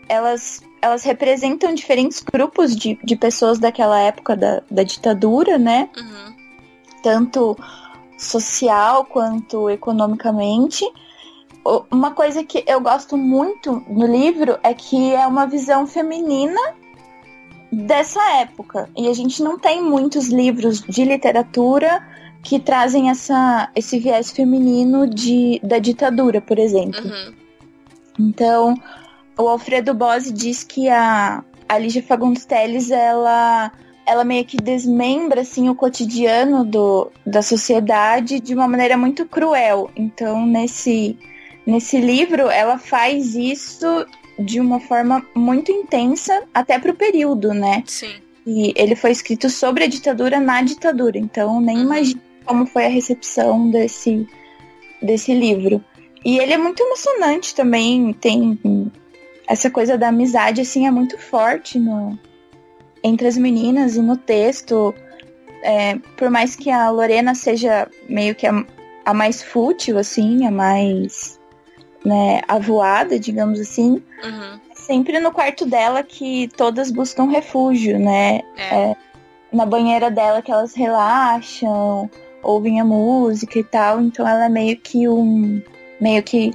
elas, 0.09 0.61
elas 0.81 1.03
representam 1.03 1.73
diferentes 1.73 2.21
grupos 2.21 2.75
de, 2.75 2.99
de 3.03 3.15
pessoas 3.15 3.57
daquela 3.57 3.99
época 3.99 4.35
da, 4.35 4.61
da 4.69 4.83
ditadura, 4.83 5.57
né? 5.57 5.89
Uhum. 5.97 6.35
Tanto 7.01 7.57
social 8.17 9.05
quanto 9.05 9.69
economicamente. 9.69 10.85
Uma 11.91 12.11
coisa 12.11 12.43
que 12.43 12.63
eu 12.67 12.79
gosto 12.79 13.17
muito 13.17 13.83
no 13.87 14.05
livro 14.05 14.59
é 14.61 14.73
que 14.73 15.13
é 15.13 15.25
uma 15.25 15.47
visão 15.47 15.87
feminina 15.87 16.61
dessa 17.75 18.21
época. 18.39 18.89
E 18.95 19.07
a 19.07 19.13
gente 19.13 19.43
não 19.43 19.59
tem 19.59 19.81
muitos 19.81 20.29
livros 20.29 20.81
de 20.81 21.03
literatura 21.03 22.01
que 22.41 22.59
trazem 22.59 23.09
essa, 23.09 23.69
esse 23.75 23.99
viés 23.99 24.31
feminino 24.31 25.07
de, 25.07 25.59
da 25.63 25.79
ditadura, 25.79 26.39
por 26.39 26.57
exemplo. 26.59 27.03
Uhum. 27.03 27.33
Então, 28.19 28.75
o 29.37 29.47
Alfredo 29.47 29.93
Bose 29.93 30.31
diz 30.31 30.63
que 30.63 30.87
a, 30.87 31.43
a 31.67 31.77
Lígia 31.77 32.03
Fagundes 32.03 32.45
Telles, 32.45 32.91
ela, 32.91 33.71
ela 34.05 34.23
meio 34.23 34.45
que 34.45 34.57
desmembra 34.57 35.41
assim, 35.41 35.67
o 35.67 35.75
cotidiano 35.75 36.63
do, 36.63 37.11
da 37.25 37.41
sociedade 37.41 38.39
de 38.39 38.53
uma 38.53 38.67
maneira 38.67 38.95
muito 38.95 39.25
cruel. 39.25 39.89
Então, 39.95 40.45
nesse, 40.45 41.17
nesse 41.65 41.99
livro, 41.99 42.49
ela 42.49 42.77
faz 42.77 43.35
isso 43.35 44.05
de 44.37 44.59
uma 44.59 44.79
forma 44.79 45.25
muito 45.35 45.71
intensa, 45.71 46.43
até 46.53 46.77
pro 46.77 46.93
período, 46.93 47.53
né? 47.53 47.83
Sim. 47.85 48.13
E 48.45 48.73
ele 48.75 48.95
foi 48.95 49.11
escrito 49.11 49.49
sobre 49.49 49.83
a 49.83 49.87
ditadura 49.87 50.39
na 50.39 50.61
ditadura, 50.61 51.17
então 51.17 51.59
nem 51.59 51.77
uhum. 51.77 51.83
imagino 51.83 52.21
como 52.45 52.65
foi 52.65 52.85
a 52.85 52.89
recepção 52.89 53.69
desse, 53.71 54.27
desse 55.01 55.33
livro. 55.33 55.83
E 56.23 56.37
ele 56.37 56.53
é 56.53 56.57
muito 56.57 56.81
emocionante 56.81 57.55
também, 57.55 58.13
tem 58.13 58.59
essa 59.47 59.69
coisa 59.69 59.97
da 59.97 60.09
amizade, 60.09 60.61
assim, 60.61 60.87
é 60.87 60.91
muito 60.91 61.17
forte 61.17 61.79
no, 61.79 62.17
entre 63.03 63.27
as 63.27 63.37
meninas 63.37 63.95
e 63.95 64.01
no 64.01 64.17
texto. 64.17 64.93
É, 65.63 65.95
por 66.17 66.29
mais 66.29 66.55
que 66.55 66.69
a 66.69 66.89
Lorena 66.89 67.33
seja 67.33 67.87
meio 68.09 68.35
que 68.35 68.45
a, 68.45 68.65
a 69.05 69.13
mais 69.13 69.41
fútil, 69.41 69.97
assim, 69.97 70.45
a 70.45 70.51
mais 70.51 71.39
né, 72.05 72.41
avoada, 72.47 73.19
digamos 73.19 73.59
assim, 73.59 74.01
uhum. 74.23 74.59
sempre 74.73 75.19
no 75.19 75.31
quarto 75.31 75.65
dela 75.65 76.03
que 76.03 76.47
todas 76.55 76.91
buscam 76.91 77.25
refúgio, 77.25 77.97
né? 77.97 78.41
É. 78.55 78.75
É, 78.75 78.95
na 79.51 79.65
banheira 79.65 80.11
dela 80.11 80.41
que 80.41 80.51
elas 80.51 80.75
relaxam, 80.75 82.09
ouvem 82.43 82.79
a 82.79 82.85
música 82.85 83.57
e 83.57 83.63
tal, 83.63 83.99
então 84.01 84.27
ela 84.27 84.45
é 84.45 84.49
meio 84.49 84.77
que 84.77 85.07
um. 85.07 85.61
meio 85.99 86.21
que 86.21 86.53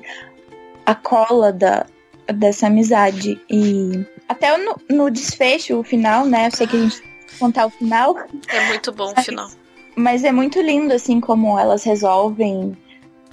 a 0.87 0.95
cola 0.95 1.52
da, 1.52 1.87
dessa 2.33 2.69
amizade. 2.69 3.40
E 3.50 4.04
até 4.28 4.57
no, 4.57 4.76
no 4.88 5.11
desfecho, 5.11 5.78
o 5.78 5.83
final, 5.83 6.25
né? 6.25 6.47
Eu 6.47 6.57
sei 6.57 6.66
que 6.66 6.76
a 6.76 6.80
gente 6.80 7.02
contar 7.38 7.66
o 7.66 7.71
final. 7.71 8.16
É 8.49 8.69
muito 8.69 8.92
bom 8.92 9.12
o 9.16 9.23
final. 9.23 9.49
Mas 9.97 10.23
é 10.23 10.30
muito 10.30 10.61
lindo, 10.61 10.95
assim, 10.95 11.21
como 11.21 11.59
elas 11.59 11.83
resolvem 11.83 12.76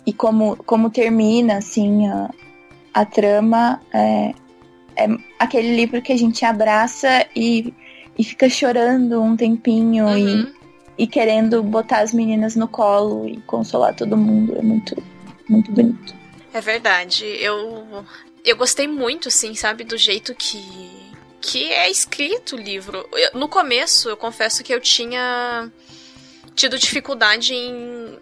e 0.07 0.13
como, 0.13 0.55
como 0.55 0.89
termina, 0.89 1.57
assim, 1.57 2.07
a, 2.07 2.29
a 2.93 3.05
trama. 3.05 3.81
É, 3.93 4.33
é 4.95 5.07
aquele 5.37 5.75
livro 5.75 6.01
que 6.01 6.13
a 6.13 6.17
gente 6.17 6.45
abraça 6.45 7.27
e, 7.35 7.73
e 8.17 8.23
fica 8.23 8.49
chorando 8.49 9.21
um 9.21 9.35
tempinho 9.35 10.05
uhum. 10.05 10.17
e, 10.97 11.03
e 11.03 11.07
querendo 11.07 11.61
botar 11.61 11.99
as 11.99 12.13
meninas 12.13 12.55
no 12.55 12.69
colo 12.69 13.27
e 13.27 13.37
consolar 13.41 13.93
todo 13.93 14.15
mundo. 14.15 14.57
É 14.57 14.61
muito, 14.61 14.95
muito 15.49 15.73
bonito. 15.73 16.15
É 16.53 16.61
verdade. 16.61 17.25
Eu, 17.25 18.05
eu 18.45 18.55
gostei 18.55 18.87
muito, 18.87 19.29
sim, 19.29 19.53
sabe, 19.55 19.83
do 19.83 19.97
jeito 19.97 20.33
que 20.33 20.95
que 21.39 21.71
é 21.71 21.89
escrito 21.89 22.55
o 22.55 22.59
livro. 22.59 23.07
Eu, 23.13 23.39
no 23.39 23.47
começo, 23.47 24.09
eu 24.09 24.17
confesso 24.17 24.63
que 24.63 24.73
eu 24.73 24.81
tinha 24.81 25.71
tido 26.55 26.77
dificuldade 26.77 27.53
em 27.53 28.17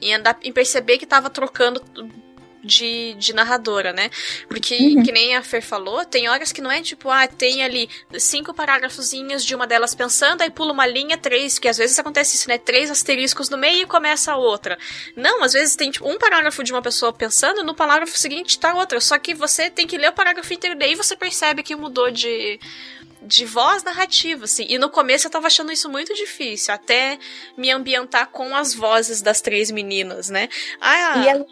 em 0.00 0.14
andar 0.14 0.38
em 0.42 0.52
perceber 0.52 0.98
que 0.98 1.06
tava 1.06 1.30
trocando 1.30 1.82
de, 2.62 3.14
de 3.14 3.32
narradora, 3.32 3.92
né? 3.92 4.10
Porque, 4.48 4.76
uhum. 4.76 5.02
que 5.02 5.12
nem 5.12 5.36
a 5.36 5.42
Fer 5.42 5.62
falou, 5.62 6.04
tem 6.04 6.28
horas 6.28 6.52
que 6.52 6.60
não 6.60 6.70
é 6.70 6.80
tipo, 6.82 7.10
ah, 7.10 7.26
tem 7.26 7.62
ali 7.62 7.88
cinco 8.18 8.52
parágrafozinhos 8.52 9.44
de 9.44 9.54
uma 9.54 9.66
delas 9.66 9.94
pensando, 9.94 10.42
aí 10.42 10.50
pula 10.50 10.72
uma 10.72 10.86
linha, 10.86 11.16
três, 11.16 11.58
que 11.58 11.68
às 11.68 11.78
vezes 11.78 11.98
acontece 11.98 12.36
isso, 12.36 12.48
né? 12.48 12.58
Três 12.58 12.90
asteriscos 12.90 13.48
no 13.48 13.56
meio 13.56 13.82
e 13.82 13.86
começa 13.86 14.32
a 14.32 14.36
outra. 14.36 14.78
Não, 15.16 15.42
às 15.42 15.52
vezes 15.52 15.76
tem 15.76 15.90
tipo, 15.90 16.08
um 16.08 16.18
parágrafo 16.18 16.62
de 16.64 16.72
uma 16.72 16.82
pessoa 16.82 17.12
pensando, 17.12 17.62
no 17.62 17.74
parágrafo 17.74 18.18
seguinte 18.18 18.58
tá 18.58 18.74
outra. 18.74 19.00
Só 19.00 19.18
que 19.18 19.34
você 19.34 19.70
tem 19.70 19.86
que 19.86 19.98
ler 19.98 20.10
o 20.10 20.12
parágrafo 20.12 20.52
inteiro, 20.52 20.78
daí 20.78 20.94
você 20.94 21.16
percebe 21.16 21.62
que 21.62 21.74
mudou 21.76 22.10
de 22.10 22.58
de 23.20 23.44
voz 23.44 23.82
narrativa, 23.82 24.44
assim. 24.44 24.64
E 24.68 24.78
no 24.78 24.88
começo 24.88 25.26
eu 25.26 25.30
tava 25.30 25.48
achando 25.48 25.72
isso 25.72 25.88
muito 25.88 26.14
difícil, 26.14 26.72
até 26.72 27.18
me 27.56 27.70
ambientar 27.70 28.28
com 28.28 28.54
as 28.54 28.72
vozes 28.72 29.20
das 29.20 29.40
três 29.40 29.72
meninas, 29.72 30.30
né? 30.30 30.48
Ah, 30.80 31.24
e 31.24 31.28
a, 31.28 31.44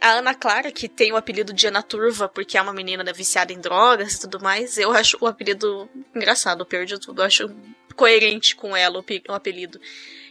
a 0.00 0.12
Ana 0.12 0.34
Clara, 0.34 0.72
que 0.72 0.88
tem 0.88 1.12
o 1.12 1.16
apelido 1.16 1.52
de 1.52 1.66
Ana 1.66 1.82
Turva, 1.82 2.28
porque 2.28 2.56
é 2.56 2.62
uma 2.62 2.72
menina 2.72 3.04
viciada 3.12 3.52
em 3.52 3.60
drogas 3.60 4.14
e 4.14 4.20
tudo 4.20 4.40
mais, 4.40 4.78
eu 4.78 4.90
acho 4.92 5.18
o 5.20 5.26
apelido 5.26 5.88
engraçado, 6.14 6.62
o 6.62 6.66
pior 6.66 6.86
de 6.86 6.98
tudo. 6.98 7.20
Eu 7.20 7.26
acho 7.26 7.50
coerente 7.94 8.56
com 8.56 8.74
ela 8.74 9.04
o 9.28 9.32
apelido. 9.32 9.78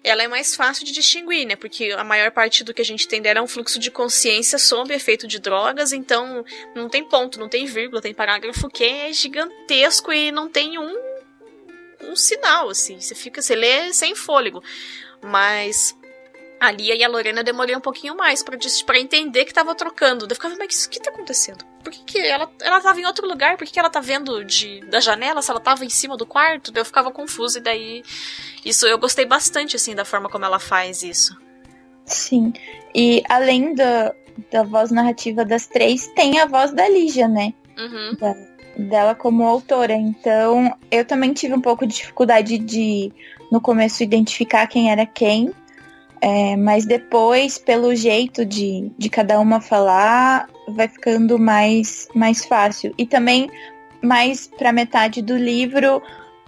Ela 0.04 0.24
é 0.24 0.28
mais 0.28 0.56
fácil 0.56 0.86
de 0.86 0.92
distinguir, 0.92 1.46
né? 1.46 1.56
Porque 1.56 1.92
a 1.92 2.04
maior 2.04 2.32
parte 2.32 2.64
do 2.64 2.74
que 2.74 2.82
a 2.82 2.86
gente 2.86 3.08
tem 3.08 3.22
dela 3.22 3.40
é 3.40 3.42
um 3.42 3.48
fluxo 3.48 3.78
de 3.78 3.92
consciência 3.92 4.58
sobre 4.58 4.96
efeito 4.96 5.28
de 5.28 5.40
drogas, 5.40 5.92
então 5.92 6.44
não 6.74 6.90
tem 6.90 7.04
ponto, 7.08 7.40
não 7.40 7.50
tem 7.50 7.66
vírgula, 7.66 8.02
tem 8.02 8.14
parágrafo 8.14 8.70
que 8.70 8.84
é 8.84 9.14
gigantesco 9.14 10.12
e 10.12 10.32
não 10.32 10.50
tem 10.50 10.80
um, 10.80 10.98
um 12.02 12.16
sinal, 12.16 12.70
assim. 12.70 13.00
Você 13.00 13.14
fica, 13.14 13.42
você 13.42 13.56
lê 13.56 13.94
sem 13.94 14.16
fôlego. 14.16 14.64
Mas 15.22 15.94
a 16.60 16.72
Lia 16.72 16.96
e 16.96 17.04
a 17.04 17.08
Lorena 17.08 17.44
demorei 17.44 17.75
um 17.75 17.80
pouquinho 17.82 18.16
mais 18.16 18.44
para 18.44 19.00
entender 19.00 19.46
que 19.46 19.54
tava 19.54 19.74
trocando. 19.74 20.25
Eu 20.25 20.36
ficava, 20.36 20.56
mas 20.58 20.86
o 20.86 20.89
que 20.89 21.00
tá 21.00 21.10
acontecendo? 21.10 21.63
Por 21.84 21.92
que, 21.92 22.04
que 22.04 22.20
ela, 22.20 22.51
ela 22.62 22.82
tava 22.82 23.00
em 23.00 23.06
outro 23.06 23.28
lugar? 23.28 23.58
Por 23.58 23.66
que, 23.66 23.74
que 23.74 23.80
ela 23.80 23.89
tá 23.89 24.00
vendo 24.00 24.44
de, 24.44 24.82
da 24.82 25.00
janela 25.00 25.42
se 25.42 25.50
ela 25.50 25.60
tava 25.60 25.86
em 25.86 25.89
cima 25.89 26.18
do 26.18 26.25
quarto? 26.25 26.72
Eu 26.75 26.86
ficava 26.86 27.12
confusa 27.12 27.60
e 27.60 27.62
daí. 27.62 28.04
Isso 28.66 28.86
eu 28.86 28.98
gostei 28.98 29.25
bastante, 29.25 29.75
assim, 29.75 29.96
da 29.96 30.04
forma 30.04 30.30
como 30.30 30.46
ela 30.46 30.60
faz 30.60 31.01
isso. 31.01 31.38
Sim. 32.06 32.51
E 32.94 33.24
além 33.30 33.74
da, 33.74 34.13
da 34.51 34.63
voz 34.63 34.92
narrativa 34.92 35.46
das 35.46 35.68
três, 35.68 36.08
tem 36.08 36.39
a 36.39 36.46
voz 36.46 36.72
da 36.72 36.89
Lígia, 36.89 37.28
né? 37.28 37.54
Uhum. 37.78 38.16
Da, 38.20 38.36
dela 38.78 39.16
como 39.16 39.44
autora. 39.44 39.94
Então, 39.94 40.75
eu 40.92 41.06
também 41.06 41.34
tive 41.34 41.54
um 41.54 41.62
pouco 41.62 41.86
de 41.86 41.96
dificuldade 41.96 42.58
de, 42.58 43.12
no 43.51 43.62
começo, 43.62 44.04
identificar 44.04 44.68
quem 44.68 44.92
era 44.92 45.06
quem. 45.06 45.54
É, 46.22 46.58
mas 46.58 46.86
depois, 46.86 47.58
pelo 47.58 47.96
jeito 47.96 48.46
de, 48.46 48.92
de 48.98 49.10
cada 49.10 49.40
uma 49.40 49.62
falar, 49.62 50.50
vai 50.68 50.88
ficando 50.88 51.40
mais, 51.40 52.08
mais 52.14 52.46
fácil. 52.46 52.94
E 52.98 53.06
também, 53.06 53.50
mais 54.02 54.48
para 54.48 54.74
metade 54.74 55.22
do 55.22 55.38
livro, 55.38 56.02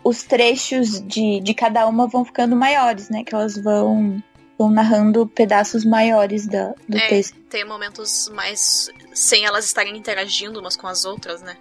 os 0.04 0.24
trechos 0.24 1.02
de, 1.08 1.40
de 1.40 1.54
cada 1.54 1.88
uma 1.88 2.08
vão 2.08 2.26
ficando 2.26 2.56
maiores, 2.56 3.10
né? 3.10 3.24
Que 3.24 3.34
elas 3.34 3.58
vão, 3.58 4.22
vão 4.58 4.70
narrando 4.70 5.26
pedaços 5.28 5.86
maiores 5.86 6.48
da, 6.48 6.74
do 6.88 6.98
é, 6.98 7.08
texto. 7.08 7.38
Tem 7.50 7.66
momentos 7.66 8.30
mais 8.34 8.90
sem 9.14 9.46
elas 9.46 9.66
estarem 9.66 9.96
interagindo 9.96 10.60
umas 10.60 10.76
com 10.76 10.88
as 10.88 11.06
outras, 11.06 11.42
né? 11.42 11.56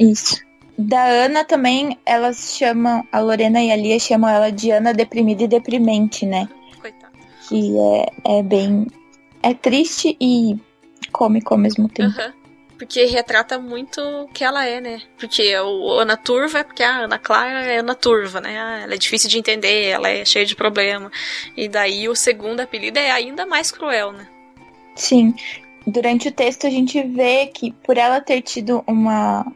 Isso. 0.00 0.40
Da 0.76 1.04
Ana 1.04 1.44
também, 1.44 1.98
elas 2.04 2.56
chamam, 2.56 3.06
a 3.12 3.20
Lorena 3.20 3.62
e 3.62 3.70
a 3.70 3.76
Lia 3.76 4.00
chamam 4.00 4.28
ela 4.28 4.50
de 4.50 4.70
Ana 4.70 4.92
deprimida 4.92 5.44
e 5.44 5.48
deprimente, 5.48 6.26
né? 6.26 6.48
Que 7.48 7.72
é, 8.24 8.38
é 8.38 8.42
bem. 8.42 8.86
É 9.42 9.54
triste 9.54 10.16
e 10.20 10.56
cômico 11.12 11.54
ao 11.54 11.58
mesmo 11.58 11.88
tempo. 11.88 12.18
Uhum. 12.20 12.32
Porque 12.78 13.04
retrata 13.04 13.60
muito 13.60 14.00
o 14.00 14.26
que 14.28 14.42
ela 14.42 14.66
é, 14.66 14.80
né? 14.80 15.00
Porque 15.16 15.56
o 15.56 16.00
Ana 16.00 16.16
Turva 16.16 16.60
é 16.60 16.64
porque 16.64 16.82
a 16.82 17.04
Ana 17.04 17.16
Clara 17.16 17.64
é 17.64 17.78
Ana 17.78 17.94
Turva, 17.94 18.40
né? 18.40 18.58
Ah, 18.58 18.80
ela 18.82 18.94
é 18.94 18.98
difícil 18.98 19.30
de 19.30 19.38
entender, 19.38 19.90
ela 19.90 20.08
é 20.08 20.24
cheia 20.24 20.44
de 20.44 20.56
problema. 20.56 21.10
E 21.56 21.68
daí 21.68 22.08
o 22.08 22.16
segundo 22.16 22.58
apelido 22.58 22.98
é 22.98 23.12
ainda 23.12 23.46
mais 23.46 23.70
cruel, 23.70 24.10
né? 24.10 24.26
Sim. 24.96 25.32
Durante 25.86 26.28
o 26.28 26.32
texto 26.32 26.66
a 26.66 26.70
gente 26.70 27.00
vê 27.02 27.46
que 27.46 27.72
por 27.84 27.96
ela 27.96 28.20
ter 28.20 28.42
tido 28.42 28.82
uma, 28.84 29.46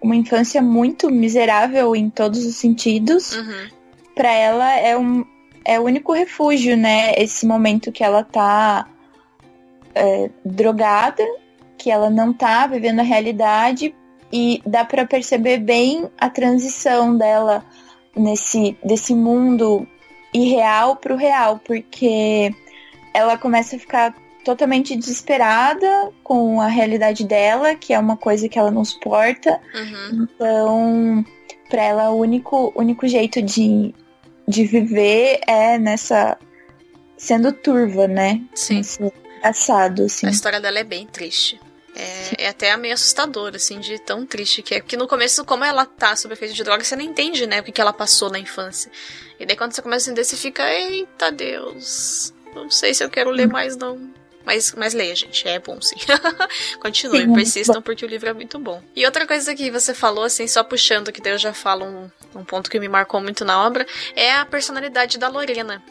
uma 0.00 0.16
infância 0.16 0.62
muito 0.62 1.10
miserável 1.10 1.94
em 1.94 2.08
todos 2.08 2.46
os 2.46 2.56
sentidos, 2.56 3.36
uhum. 3.36 3.68
para 4.14 4.32
ela 4.32 4.74
é 4.78 4.96
um, 4.96 5.24
é 5.64 5.78
o 5.78 5.84
único 5.84 6.12
refúgio, 6.12 6.76
né? 6.76 7.12
Esse 7.16 7.46
momento 7.46 7.92
que 7.92 8.02
ela 8.02 8.22
tá 8.22 8.88
é, 9.94 10.30
drogada, 10.44 11.24
que 11.76 11.90
ela 11.90 12.10
não 12.10 12.32
tá 12.32 12.66
vivendo 12.66 13.00
a 13.00 13.04
realidade 13.04 13.94
e 14.32 14.62
dá 14.64 14.84
para 14.84 15.06
perceber 15.06 15.58
bem 15.58 16.08
a 16.18 16.30
transição 16.30 17.16
dela 17.16 17.64
nesse 18.14 18.76
desse 18.84 19.14
mundo 19.14 19.86
irreal 20.32 20.96
pro 20.96 21.16
real, 21.16 21.60
porque 21.64 22.54
ela 23.12 23.36
começa 23.36 23.76
a 23.76 23.78
ficar 23.78 24.14
totalmente 24.44 24.96
desesperada 24.96 26.10
com 26.22 26.60
a 26.60 26.66
realidade 26.66 27.24
dela, 27.26 27.74
que 27.74 27.92
é 27.92 27.98
uma 27.98 28.16
coisa 28.16 28.48
que 28.48 28.58
ela 28.58 28.70
não 28.70 28.84
suporta. 28.84 29.60
Uhum. 29.74 30.26
Então, 30.34 31.24
para 31.68 31.82
ela 31.82 32.10
o 32.10 32.18
único 32.18 32.72
único 32.74 33.06
jeito 33.06 33.42
de 33.42 33.94
de 34.50 34.64
viver 34.64 35.40
é 35.46 35.78
nessa. 35.78 36.36
sendo 37.16 37.52
turva, 37.52 38.06
né? 38.06 38.42
Sim. 38.54 38.82
assado, 39.42 40.04
assim. 40.04 40.26
A 40.26 40.30
história 40.30 40.60
dela 40.60 40.78
é 40.78 40.84
bem 40.84 41.06
triste. 41.06 41.58
É, 41.94 42.44
é, 42.44 42.48
até 42.48 42.76
meio 42.76 42.94
assustador, 42.94 43.52
assim, 43.54 43.80
de 43.80 43.98
tão 43.98 44.24
triste 44.24 44.62
que 44.62 44.74
é. 44.74 44.80
Porque 44.80 44.96
no 44.96 45.08
começo, 45.08 45.44
como 45.44 45.64
ela 45.64 45.84
tá 45.84 46.14
sob 46.14 46.34
efeito 46.34 46.54
de 46.54 46.62
droga, 46.62 46.84
você 46.84 46.94
não 46.94 47.02
entende, 47.02 47.46
né, 47.46 47.60
o 47.60 47.62
que, 47.64 47.72
que 47.72 47.80
ela 47.80 47.92
passou 47.92 48.30
na 48.30 48.38
infância. 48.38 48.90
E 49.38 49.46
daí 49.46 49.56
quando 49.56 49.72
você 49.72 49.82
começa 49.82 50.08
a 50.08 50.12
entender, 50.12 50.24
você 50.24 50.36
fica, 50.36 50.62
eita 50.72 51.32
Deus, 51.32 52.32
não 52.54 52.70
sei 52.70 52.94
se 52.94 53.02
eu 53.02 53.10
quero 53.10 53.30
ler 53.30 53.48
mais, 53.48 53.76
não. 53.76 53.98
Mas, 54.44 54.72
mas 54.74 54.94
leia, 54.94 55.14
gente, 55.14 55.46
é 55.46 55.58
bom 55.58 55.80
sim. 55.80 55.96
Continue, 56.80 57.20
sim, 57.20 57.32
persistam, 57.34 57.82
porque 57.82 58.04
o 58.04 58.08
livro 58.08 58.28
é 58.28 58.32
muito 58.32 58.58
bom. 58.58 58.82
E 58.96 59.04
outra 59.04 59.26
coisa 59.26 59.54
que 59.54 59.70
você 59.70 59.94
falou, 59.94 60.24
assim, 60.24 60.46
só 60.48 60.64
puxando, 60.64 61.12
que 61.12 61.20
daí 61.20 61.32
eu 61.32 61.38
já 61.38 61.52
falo 61.52 61.84
um, 61.84 62.10
um 62.34 62.44
ponto 62.44 62.70
que 62.70 62.80
me 62.80 62.88
marcou 62.88 63.20
muito 63.20 63.44
na 63.44 63.64
obra, 63.64 63.86
é 64.16 64.32
a 64.32 64.46
personalidade 64.46 65.18
da 65.18 65.28
Lorena. 65.28 65.82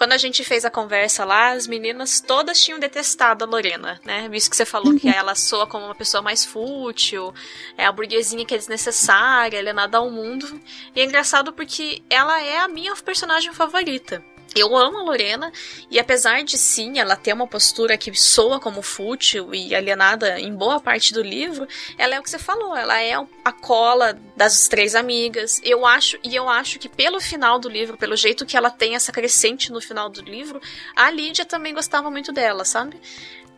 Quando 0.00 0.12
a 0.12 0.16
gente 0.16 0.42
fez 0.42 0.64
a 0.64 0.70
conversa 0.70 1.26
lá, 1.26 1.50
as 1.50 1.66
meninas 1.66 2.22
todas 2.22 2.58
tinham 2.64 2.78
detestado 2.78 3.44
a 3.44 3.46
Lorena, 3.46 4.00
né? 4.02 4.30
Visto 4.30 4.48
que 4.48 4.56
você 4.56 4.64
falou 4.64 4.96
que 4.98 5.06
uhum. 5.06 5.12
ela 5.12 5.34
soa 5.34 5.66
como 5.66 5.84
uma 5.84 5.94
pessoa 5.94 6.22
mais 6.22 6.42
fútil, 6.42 7.34
é 7.76 7.84
a 7.84 7.92
burguesinha 7.92 8.46
que 8.46 8.54
é 8.54 8.56
desnecessária, 8.56 9.58
ela 9.58 9.68
é 9.68 9.72
nada 9.74 9.98
ao 9.98 10.10
mundo. 10.10 10.58
E 10.96 11.00
é 11.00 11.04
engraçado 11.04 11.52
porque 11.52 12.02
ela 12.08 12.40
é 12.40 12.60
a 12.60 12.66
minha 12.66 12.96
personagem 12.96 13.52
favorita. 13.52 14.24
Eu 14.54 14.76
amo 14.76 14.98
a 14.98 15.02
Lorena, 15.02 15.52
e 15.88 15.98
apesar 15.98 16.42
de 16.42 16.58
sim 16.58 16.98
ela 16.98 17.14
ter 17.14 17.32
uma 17.32 17.46
postura 17.46 17.96
que 17.96 18.12
soa 18.12 18.58
como 18.58 18.82
fútil 18.82 19.54
e 19.54 19.74
alienada 19.74 20.40
em 20.40 20.52
boa 20.52 20.80
parte 20.80 21.14
do 21.14 21.22
livro, 21.22 21.68
ela 21.96 22.16
é 22.16 22.20
o 22.20 22.22
que 22.22 22.30
você 22.30 22.38
falou, 22.38 22.76
ela 22.76 23.00
é 23.00 23.14
a 23.44 23.52
cola 23.52 24.18
das 24.36 24.66
três 24.66 24.96
amigas. 24.96 25.60
Eu 25.62 25.86
acho, 25.86 26.18
e 26.24 26.34
eu 26.34 26.48
acho 26.48 26.80
que 26.80 26.88
pelo 26.88 27.20
final 27.20 27.60
do 27.60 27.68
livro, 27.68 27.96
pelo 27.96 28.16
jeito 28.16 28.44
que 28.44 28.56
ela 28.56 28.70
tem 28.70 28.96
essa 28.96 29.12
crescente 29.12 29.70
no 29.70 29.80
final 29.80 30.08
do 30.08 30.20
livro, 30.20 30.60
a 30.96 31.10
Lídia 31.10 31.44
também 31.44 31.72
gostava 31.72 32.10
muito 32.10 32.32
dela, 32.32 32.64
sabe? 32.64 33.00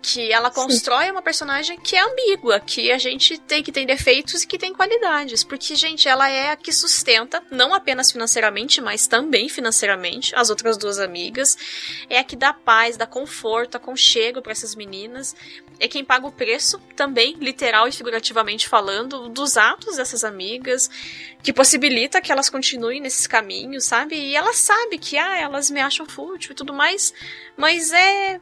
Que 0.03 0.33
ela 0.33 0.51
constrói 0.51 1.05
Sim. 1.05 1.11
uma 1.13 1.23
personagem 1.23 1.79
que 1.79 1.95
é 1.95 2.01
ambígua, 2.01 2.59
que 2.59 2.91
a 2.91 2.99
gente 2.99 3.39
tem 3.39 3.63
que 3.63 3.71
tem 3.71 3.87
defeitos 3.87 4.43
e 4.43 4.47
que 4.47 4.59
tem 4.59 4.75
qualidades, 4.75 5.45
porque 5.45 5.77
gente, 5.77 6.09
ela 6.09 6.29
é 6.29 6.51
a 6.51 6.57
que 6.57 6.73
sustenta 6.73 7.41
não 7.51 7.73
apenas 7.73 8.11
financeiramente, 8.11 8.81
mas 8.81 9.07
também 9.07 9.49
financeiramente 9.49 10.35
as 10.35 10.51
outras 10.51 10.77
duas 10.77 10.99
amigas, 10.99 11.57
é 12.11 12.19
a 12.19 12.25
que 12.25 12.35
dá 12.35 12.53
paz, 12.53 12.97
dá 12.97 13.07
conforto, 13.07 13.77
aconchego 13.77 14.43
para 14.43 14.53
essas 14.53 14.75
meninas, 14.75 15.37
é 15.79 15.87
quem 15.87 16.05
paga 16.05 16.27
o 16.27 16.33
preço 16.33 16.79
também, 16.97 17.37
literal 17.41 17.87
e 17.87 17.93
figurativamente 17.93 18.69
falando, 18.69 19.29
dos 19.29 19.57
atos 19.57 19.97
dessas 19.97 20.25
amigas, 20.25 20.91
que 21.43 21.53
possibilita 21.53 22.21
que 22.21 22.33
elas 22.33 22.49
continuem 22.49 23.01
nesses 23.01 23.27
caminhos, 23.27 23.85
sabe? 23.85 24.17
E 24.17 24.35
ela 24.35 24.53
sabe 24.53 24.99
que 24.99 25.17
ah, 25.17 25.39
elas 25.39 25.71
me 25.71 25.81
acham 25.81 26.07
fútil 26.07 26.53
e 26.53 26.55
tudo 26.55 26.73
mais, 26.73 27.13
mas 27.57 27.93
é 27.93 28.41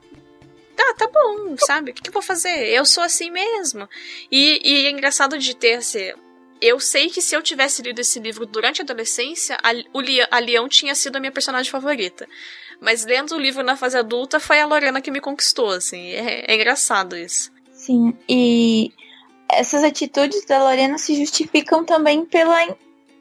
tá, 0.81 1.07
tá 1.07 1.11
bom, 1.13 1.57
sabe? 1.59 1.91
O 1.91 1.95
que, 1.95 2.03
que 2.03 2.09
eu 2.09 2.13
vou 2.13 2.23
fazer? 2.23 2.69
Eu 2.69 2.85
sou 2.85 3.03
assim 3.03 3.31
mesmo. 3.31 3.89
E, 4.31 4.61
e 4.63 4.87
é 4.87 4.91
engraçado 4.91 5.39
de 5.39 5.55
ter 5.55 5.79
esse. 5.79 6.15
Eu 6.61 6.79
sei 6.79 7.09
que 7.09 7.23
se 7.23 7.35
eu 7.35 7.43
tivesse 7.43 7.83
lido 7.83 8.01
esse 8.01 8.19
livro 8.21 8.45
durante 8.45 8.81
a 8.81 8.85
adolescência, 8.85 9.57
a, 9.63 9.71
o 9.93 10.01
Leão, 10.01 10.27
a 10.31 10.39
Leão 10.39 10.69
tinha 10.69 10.95
sido 10.95 11.17
a 11.17 11.21
minha 11.21 11.33
personagem 11.33 11.71
favorita. 11.71 12.29
Mas 12.81 13.05
lendo 13.05 13.35
o 13.35 13.39
livro 13.39 13.63
na 13.63 13.77
fase 13.77 13.97
adulta, 13.97 14.41
foi 14.41 14.61
a 14.61 14.67
Lorena 14.67 15.01
que 15.01 15.11
me 15.11 15.21
conquistou, 15.21 15.71
assim. 15.71 16.13
É, 16.13 16.45
é 16.51 16.55
engraçado 16.55 17.17
isso. 17.17 17.51
Sim, 17.73 18.15
e 18.29 18.93
essas 19.51 19.83
atitudes 19.83 20.45
da 20.45 20.63
Lorena 20.63 20.99
se 20.99 21.15
justificam 21.15 21.85
também 21.85 22.25
pela, 22.25 22.77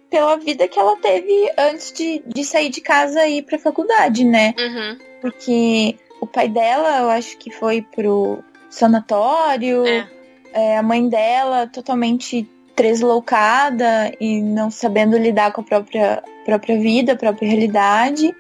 pela 0.10 0.36
vida 0.38 0.68
que 0.68 0.78
ela 0.78 0.98
teve 0.98 1.52
antes 1.58 1.94
de, 1.94 2.22
de 2.26 2.44
sair 2.44 2.70
de 2.70 2.82
casa 2.82 3.26
e 3.26 3.38
ir 3.38 3.44
pra 3.44 3.58
faculdade, 3.58 4.24
né? 4.24 4.54
Uhum. 4.58 4.98
Porque 5.22 5.98
o 6.22 6.28
pai 6.28 6.48
dela, 6.48 7.00
eu 7.00 7.10
acho 7.10 7.38
que 7.38 7.52
foi 7.52 7.82
pro 7.82 8.44
sanatório. 8.70 9.86
É. 9.86 10.08
É, 10.52 10.78
a 10.78 10.84
mãe 10.84 11.08
dela 11.08 11.68
totalmente 11.68 12.50
tresloucada 12.76 14.12
e 14.20 14.42
não 14.42 14.72
sabendo 14.72 15.18
lidar 15.18 15.52
com 15.52 15.62
a 15.62 15.64
própria, 15.64 16.24
própria 16.46 16.80
vida, 16.80 17.14
a 17.14 17.16
própria 17.16 17.48
realidade. 17.48 18.34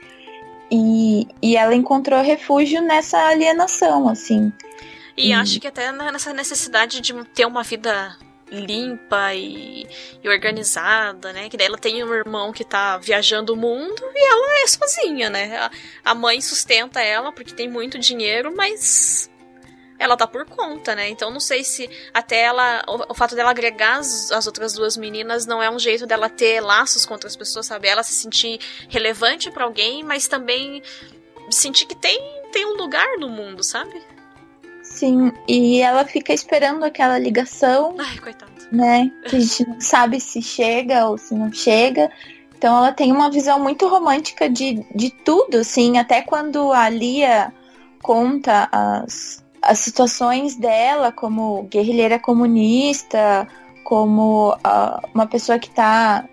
E, 0.72 1.28
e 1.42 1.56
ela 1.56 1.76
encontrou 1.76 2.22
refúgio 2.22 2.82
nessa 2.82 3.18
alienação, 3.28 4.08
assim. 4.08 4.52
E, 5.18 5.30
e 5.30 5.34
acho 5.34 5.60
que 5.60 5.68
até 5.68 5.92
nessa 5.92 6.34
necessidade 6.34 7.02
de 7.02 7.14
ter 7.26 7.46
uma 7.46 7.64
vida 7.64 8.16
limpa 8.52 9.34
e, 9.34 9.88
e, 10.24 10.30
organizada, 10.30 11.32
né? 11.34 11.50
Que 11.50 11.58
daí 11.58 11.68
ela 11.68 11.78
tem 11.78 12.04
um 12.04 12.14
irmão 12.14 12.52
que 12.52 12.64
tá 12.64 12.98
viajando 12.98 13.54
o 13.54 13.58
mundo 13.58 14.02
e 14.14 14.32
ela 14.32 14.64
é 14.64 14.68
sozinha, 14.68 15.30
né? 15.30 15.58
A, 15.58 15.72
a 16.12 16.16
mãe 16.16 16.42
sustenta 16.42 17.02
ela 17.02 17.32
porque 17.32 17.54
tem 17.54 17.70
muito 17.70 17.98
dinheiro, 18.00 18.54
mas 18.56 19.30
ela 20.00 20.16
tá 20.16 20.26
por 20.26 20.46
conta, 20.46 20.96
né? 20.96 21.10
Então 21.10 21.30
não 21.30 21.42
sei 21.42 21.64
se 21.64 21.90
até 22.14 22.42
ela. 22.44 22.84
O, 22.88 23.12
o 23.12 23.14
fato 23.14 23.36
dela 23.36 23.52
agregar 23.52 23.98
as, 23.98 24.32
as, 24.32 24.48
outras 24.48 24.74
duas 24.74 24.96
meninas 24.96 25.46
não 25.46 25.62
é 25.62 25.70
um 25.70 25.78
jeito 25.78 26.08
dela 26.08 26.30
ter 26.30 26.62
laços 26.62 27.06
com 27.06 27.14
outras 27.14 27.36
pessoas, 27.36 27.66
sabe? 27.66 27.88
Ela 27.90 28.02
se 28.02 28.14
sentir 28.14 28.60
relevante 28.88 29.52
para 29.52 29.66
alguém, 29.66 30.04
mas 30.04 30.28
também 30.28 30.82
sentir 31.52 31.86
que 31.86 31.96
tem, 31.96 32.20
tem 32.52 32.66
um 32.66 32.78
lugar 32.78 33.18
no 33.18 33.28
mundo, 33.28 33.64
sabe? 33.64 34.02
Sim, 35.00 35.32
e 35.48 35.80
ela 35.80 36.04
fica 36.04 36.34
esperando 36.34 36.84
aquela 36.84 37.18
ligação. 37.18 37.96
Ai, 37.98 38.18
coitada. 38.18 38.52
Né? 38.70 39.10
Que 39.30 39.38
a 39.38 39.40
gente 39.40 39.66
não 39.66 39.80
sabe 39.80 40.20
se 40.20 40.42
chega 40.42 41.08
ou 41.08 41.18
se 41.18 41.34
não 41.34 41.54
chega. 41.54 42.12
Então 42.58 42.76
ela 42.76 42.92
tem 42.92 43.10
uma 43.10 43.32
visão 43.32 43.64
muito 43.64 43.88
romântica 43.88 44.50
de, 44.50 44.86
de 44.94 45.10
tudo, 45.10 45.60
assim, 45.60 45.98
até 45.98 46.22
quando 46.22 46.74
a 46.74 46.90
Lia 46.90 47.54
conta 48.02 48.68
as, 48.70 49.42
as 49.62 49.80
situações 49.80 50.58
dela 50.58 51.14
como 51.14 51.64
guerrilheira 51.72 52.20
comunista, 52.20 53.48
como 53.86 54.52
uh, 54.52 55.08
uma 55.14 55.28
pessoa 55.28 55.58
que 55.58 55.70
está 55.70 56.26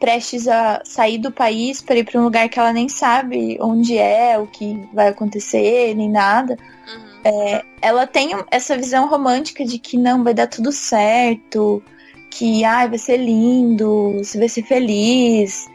prestes 0.00 0.48
a 0.48 0.82
sair 0.84 1.18
do 1.18 1.30
país 1.30 1.80
para 1.80 1.98
ir 1.98 2.04
para 2.04 2.20
um 2.20 2.24
lugar 2.24 2.48
que 2.48 2.58
ela 2.58 2.72
nem 2.72 2.88
sabe 2.88 3.56
onde 3.60 3.96
é, 3.96 4.36
o 4.36 4.48
que 4.48 4.76
vai 4.92 5.06
acontecer, 5.06 5.94
nem 5.94 6.10
nada. 6.10 6.58
Uhum. 6.88 7.05
É, 7.26 7.64
ela 7.82 8.06
tem 8.06 8.30
essa 8.52 8.76
visão 8.76 9.08
romântica 9.08 9.64
de 9.64 9.80
que 9.80 9.98
não 9.98 10.22
vai 10.22 10.32
dar 10.32 10.46
tudo 10.46 10.70
certo, 10.70 11.82
que 12.30 12.64
ai, 12.64 12.88
vai 12.88 12.98
ser 12.98 13.16
lindo, 13.16 14.12
você 14.18 14.38
vai 14.38 14.48
ser 14.48 14.62
feliz. 14.62 15.68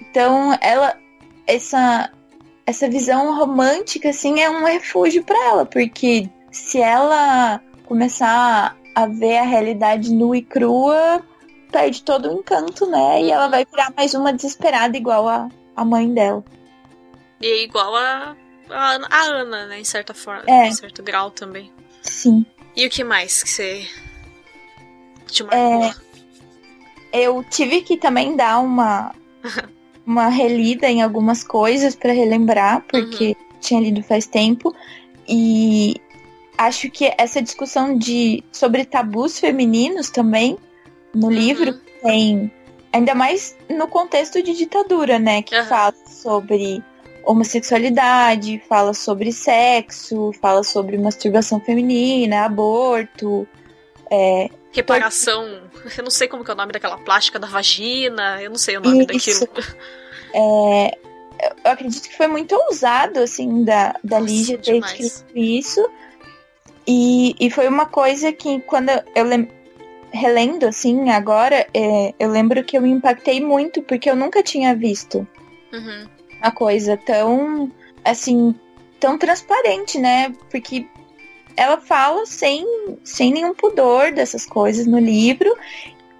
Então, 0.00 0.58
ela 0.60 0.98
essa 1.46 2.10
essa 2.66 2.90
visão 2.90 3.38
romântica 3.38 4.10
assim 4.10 4.40
é 4.40 4.50
um 4.50 4.64
refúgio 4.64 5.22
para 5.22 5.38
ela, 5.46 5.64
porque 5.64 6.28
se 6.50 6.80
ela 6.80 7.62
começar 7.86 8.76
a 8.92 9.06
ver 9.06 9.38
a 9.38 9.44
realidade 9.44 10.12
nua 10.12 10.36
e 10.36 10.42
crua, 10.42 11.22
perde 11.70 12.02
todo 12.02 12.28
o 12.28 12.40
encanto, 12.40 12.86
né? 12.86 13.22
E 13.22 13.30
ela 13.30 13.46
vai 13.46 13.64
virar 13.64 13.92
mais 13.96 14.14
uma 14.14 14.32
desesperada 14.32 14.96
igual 14.96 15.28
a, 15.28 15.48
a 15.76 15.84
mãe 15.84 16.12
dela. 16.12 16.44
E 17.40 17.64
igual 17.64 17.94
a, 17.94 18.36
a, 18.70 18.98
a 19.10 19.22
Ana, 19.24 19.66
né? 19.66 19.80
Em 19.80 19.84
certa 19.84 20.14
forma, 20.14 20.44
é. 20.46 20.68
em 20.68 20.72
certo 20.72 21.02
grau 21.02 21.30
também. 21.30 21.72
Sim. 22.02 22.44
E 22.76 22.86
o 22.86 22.90
que 22.90 23.02
mais 23.02 23.42
que 23.42 23.50
você 23.50 23.86
te 25.26 25.42
marcou? 25.42 25.84
É, 25.84 25.94
eu 27.12 27.44
tive 27.44 27.82
que 27.82 27.96
também 27.96 28.36
dar 28.36 28.60
uma 28.60 29.14
uma 30.06 30.28
relida 30.28 30.88
em 30.88 31.02
algumas 31.02 31.44
coisas 31.44 31.94
para 31.94 32.12
relembrar, 32.12 32.82
porque 32.88 33.28
uhum. 33.28 33.58
tinha 33.60 33.80
lido 33.80 34.02
faz 34.02 34.26
tempo. 34.26 34.74
E 35.28 36.00
acho 36.56 36.90
que 36.90 37.12
essa 37.18 37.42
discussão 37.42 37.96
de 37.96 38.42
sobre 38.50 38.84
tabus 38.84 39.38
femininos 39.38 40.08
também 40.08 40.56
no 41.14 41.26
uhum. 41.26 41.32
livro 41.32 41.74
tem 42.02 42.50
ainda 42.92 43.14
mais 43.14 43.56
no 43.68 43.86
contexto 43.86 44.42
de 44.42 44.54
ditadura, 44.54 45.18
né, 45.18 45.42
que 45.42 45.54
uhum. 45.54 45.66
fala 45.66 45.94
sobre 46.06 46.82
homossexualidade, 47.28 48.62
fala 48.66 48.94
sobre 48.94 49.30
sexo, 49.32 50.32
fala 50.40 50.64
sobre 50.64 50.96
masturbação 50.96 51.60
feminina, 51.60 52.46
aborto, 52.46 53.46
é, 54.10 54.48
reparação. 54.72 55.68
Eu 55.96 56.04
não 56.04 56.10
sei 56.10 56.26
como 56.26 56.42
que 56.42 56.50
é 56.50 56.54
o 56.54 56.56
nome 56.56 56.72
daquela 56.72 56.96
plástica 56.96 57.38
da 57.38 57.46
vagina, 57.46 58.42
eu 58.42 58.48
não 58.48 58.56
sei 58.56 58.78
o 58.78 58.80
nome 58.80 59.06
Isso. 59.12 59.46
daquilo. 59.46 59.68
É, 60.34 60.98
eu 61.64 61.70
acredito 61.70 62.08
que 62.08 62.16
foi 62.16 62.26
muito 62.26 62.54
ousado, 62.54 63.20
assim, 63.20 63.62
da, 63.62 63.94
da 64.02 64.20
Nossa, 64.20 64.32
Lígia 64.32 64.58
ter 64.58 64.78
escrito 64.78 65.24
isso. 65.34 65.88
E, 66.86 67.34
e 67.38 67.50
foi 67.50 67.68
uma 67.68 67.86
coisa 67.86 68.32
que, 68.32 68.60
quando 68.60 68.90
eu 69.14 69.24
lem 69.24 69.48
relendo, 70.10 70.64
assim, 70.64 71.10
agora, 71.10 71.66
é, 71.72 72.14
eu 72.18 72.30
lembro 72.30 72.64
que 72.64 72.76
eu 72.76 72.82
me 72.82 72.90
impactei 72.90 73.40
muito, 73.40 73.82
porque 73.82 74.10
eu 74.10 74.16
nunca 74.16 74.42
tinha 74.42 74.74
visto 74.74 75.26
uhum. 75.72 76.17
Uma 76.40 76.50
coisa 76.50 76.96
tão, 76.96 77.70
assim, 78.04 78.54
tão 79.00 79.18
transparente, 79.18 79.98
né? 79.98 80.32
Porque 80.50 80.86
ela 81.56 81.78
fala 81.78 82.24
sem, 82.26 82.64
sem 83.04 83.32
nenhum 83.32 83.54
pudor 83.54 84.12
dessas 84.12 84.46
coisas 84.46 84.86
no 84.86 84.98
livro 84.98 85.56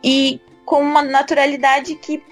e 0.02 0.40
com 0.64 0.81
uma 0.83 1.02
naturalidade 1.02 1.94
que 1.94 2.22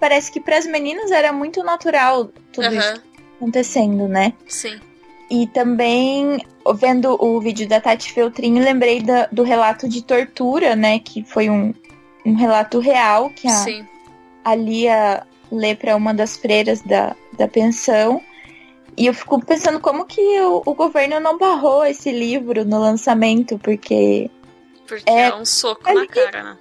parece 0.00 0.30
que 0.30 0.40
para 0.40 0.58
as 0.58 0.66
meninas 0.66 1.10
era 1.10 1.32
muito 1.32 1.62
natural 1.62 2.26
tudo 2.52 2.68
uhum. 2.68 2.78
isso 2.78 3.02
acontecendo, 3.36 4.08
né? 4.08 4.32
Sim. 4.46 4.80
E 5.30 5.46
também, 5.46 6.38
vendo 6.76 7.16
o 7.18 7.40
vídeo 7.40 7.68
da 7.68 7.80
Tati 7.80 8.12
Feltrin, 8.12 8.60
lembrei 8.60 9.00
da, 9.00 9.26
do 9.32 9.42
relato 9.42 9.88
de 9.88 10.02
tortura, 10.02 10.76
né? 10.76 10.98
Que 10.98 11.24
foi 11.24 11.48
um, 11.48 11.74
um 12.24 12.34
relato 12.34 12.78
real 12.78 13.30
que 13.30 13.48
a, 13.48 13.52
Sim. 13.52 13.86
a 14.44 14.54
Lia 14.54 15.26
lê 15.54 15.74
para 15.74 15.96
uma 15.96 16.12
das 16.12 16.36
freiras 16.36 16.80
da, 16.82 17.14
da 17.32 17.48
pensão. 17.48 18.22
E 18.96 19.06
eu 19.06 19.14
fico 19.14 19.44
pensando 19.44 19.80
como 19.80 20.04
que 20.04 20.20
o, 20.40 20.62
o 20.64 20.74
governo 20.74 21.18
não 21.18 21.36
barrou 21.36 21.84
esse 21.84 22.12
livro 22.12 22.64
no 22.64 22.78
lançamento, 22.78 23.58
porque. 23.58 24.30
Porque 24.86 25.10
é, 25.10 25.22
é 25.28 25.34
um 25.34 25.44
soco 25.44 25.92
na 25.92 26.06
cara, 26.06 26.42
né? 26.42 26.58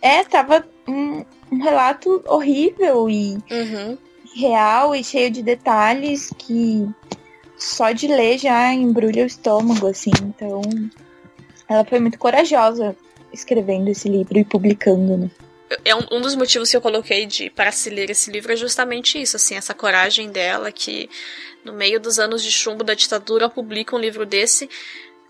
É, 0.00 0.24
tava 0.24 0.64
um, 0.86 1.24
um 1.50 1.62
relato 1.62 2.22
horrível 2.26 3.08
e 3.08 3.38
uhum. 3.50 3.98
real 4.34 4.94
e 4.94 5.02
cheio 5.02 5.30
de 5.30 5.42
detalhes 5.42 6.30
que 6.38 6.88
só 7.56 7.92
de 7.92 8.06
ler 8.06 8.38
já 8.38 8.72
embrulha 8.72 9.24
o 9.24 9.26
estômago, 9.26 9.86
assim. 9.86 10.12
Então, 10.22 10.60
ela 11.68 11.84
foi 11.84 11.98
muito 11.98 12.18
corajosa 12.18 12.96
escrevendo 13.32 13.88
esse 13.88 14.08
livro 14.08 14.38
e 14.38 14.44
publicando, 14.44 15.16
né? 15.16 15.30
É 15.84 15.94
um, 15.94 16.06
um, 16.12 16.20
dos 16.20 16.34
motivos 16.34 16.70
que 16.70 16.76
eu 16.76 16.80
coloquei 16.80 17.26
de 17.26 17.50
para 17.50 17.72
se 17.72 17.90
ler 17.90 18.10
esse 18.10 18.30
livro 18.30 18.52
é 18.52 18.56
justamente 18.56 19.20
isso, 19.20 19.36
assim, 19.36 19.54
essa 19.56 19.74
coragem 19.74 20.30
dela 20.30 20.70
que 20.70 21.08
no 21.64 21.72
meio 21.72 21.98
dos 21.98 22.18
anos 22.18 22.42
de 22.42 22.52
chumbo 22.52 22.84
da 22.84 22.94
ditadura 22.94 23.48
publica 23.48 23.96
um 23.96 23.98
livro 23.98 24.26
desse. 24.26 24.68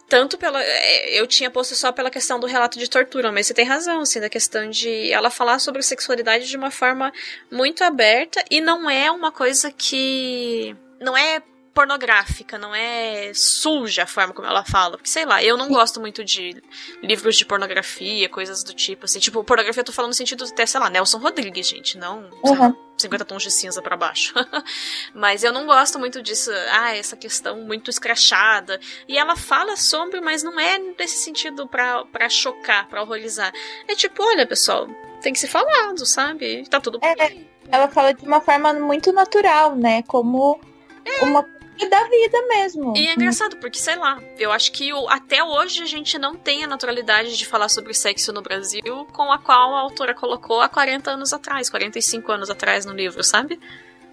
Tanto 0.08 0.36
pela. 0.36 0.62
É, 0.62 1.18
eu 1.18 1.26
tinha 1.26 1.50
posto 1.50 1.74
só 1.74 1.90
pela 1.90 2.10
questão 2.10 2.38
do 2.38 2.46
relato 2.46 2.78
de 2.78 2.88
tortura, 2.88 3.32
mas 3.32 3.46
você 3.46 3.54
tem 3.54 3.64
razão, 3.64 4.00
assim, 4.00 4.20
da 4.20 4.28
questão 4.28 4.68
de 4.68 5.10
ela 5.10 5.30
falar 5.30 5.58
sobre 5.58 5.82
sexualidade 5.82 6.46
de 6.46 6.56
uma 6.56 6.70
forma 6.70 7.12
muito 7.50 7.82
aberta 7.82 8.44
e 8.50 8.60
não 8.60 8.88
é 8.90 9.10
uma 9.10 9.32
coisa 9.32 9.72
que. 9.72 10.76
Não 11.00 11.16
é 11.16 11.42
pornográfica, 11.74 12.56
não 12.56 12.72
é 12.72 13.32
suja 13.34 14.04
a 14.04 14.06
forma 14.06 14.32
como 14.32 14.46
ela 14.46 14.64
fala. 14.64 14.92
Porque, 14.96 15.10
sei 15.10 15.26
lá, 15.26 15.42
eu 15.42 15.56
não 15.56 15.68
gosto 15.68 16.00
muito 16.00 16.24
de 16.24 16.62
livros 17.02 17.36
de 17.36 17.44
pornografia, 17.44 18.28
coisas 18.28 18.62
do 18.62 18.72
tipo, 18.72 19.04
assim. 19.04 19.18
Tipo, 19.18 19.42
pornografia 19.42 19.80
eu 19.80 19.84
tô 19.84 19.92
falando 19.92 20.10
no 20.10 20.14
sentido 20.14 20.44
até, 20.44 20.64
sei 20.64 20.80
lá, 20.80 20.88
Nelson 20.88 21.18
Rodrigues, 21.18 21.68
gente, 21.68 21.98
não 21.98 22.30
uhum. 22.44 22.58
lá, 22.58 22.76
50 22.96 23.24
tons 23.24 23.42
de 23.42 23.50
cinza 23.50 23.82
para 23.82 23.96
baixo. 23.96 24.32
mas 25.12 25.42
eu 25.42 25.52
não 25.52 25.66
gosto 25.66 25.98
muito 25.98 26.22
disso, 26.22 26.50
ah, 26.70 26.96
essa 26.96 27.16
questão 27.16 27.60
muito 27.62 27.90
escrachada. 27.90 28.78
E 29.08 29.18
ela 29.18 29.34
fala 29.34 29.76
sobre, 29.76 30.20
mas 30.20 30.44
não 30.44 30.58
é 30.60 30.78
nesse 30.78 31.24
sentido 31.24 31.66
pra, 31.66 32.04
pra 32.06 32.28
chocar, 32.28 32.88
pra 32.88 33.02
horrorizar. 33.02 33.52
É 33.88 33.96
tipo, 33.96 34.22
olha, 34.22 34.46
pessoal, 34.46 34.86
tem 35.20 35.32
que 35.32 35.40
ser 35.40 35.48
falado, 35.48 36.06
sabe? 36.06 36.64
Tá 36.68 36.80
tudo 36.80 37.00
é, 37.02 37.16
bem. 37.16 37.50
Ela 37.68 37.88
fala 37.88 38.14
de 38.14 38.24
uma 38.24 38.40
forma 38.40 38.72
muito 38.74 39.12
natural, 39.12 39.74
né? 39.74 40.02
Como 40.02 40.60
é. 41.04 41.24
uma 41.24 41.42
e 41.78 41.88
da 41.88 42.04
vida 42.04 42.38
mesmo. 42.48 42.96
E 42.96 43.06
é 43.06 43.14
engraçado, 43.14 43.56
porque, 43.56 43.78
sei 43.78 43.96
lá, 43.96 44.22
eu 44.38 44.52
acho 44.52 44.70
que 44.72 44.90
até 45.08 45.42
hoje 45.42 45.82
a 45.82 45.86
gente 45.86 46.18
não 46.18 46.34
tem 46.34 46.64
a 46.64 46.66
naturalidade 46.66 47.36
de 47.36 47.46
falar 47.46 47.68
sobre 47.68 47.92
sexo 47.94 48.32
no 48.32 48.42
Brasil 48.42 48.82
com 49.12 49.32
a 49.32 49.38
qual 49.38 49.74
a 49.74 49.80
autora 49.80 50.14
colocou 50.14 50.60
há 50.60 50.68
40 50.68 51.10
anos 51.10 51.32
atrás, 51.32 51.68
45 51.68 52.30
anos 52.30 52.50
atrás 52.50 52.84
no 52.84 52.92
livro, 52.92 53.22
sabe? 53.24 53.58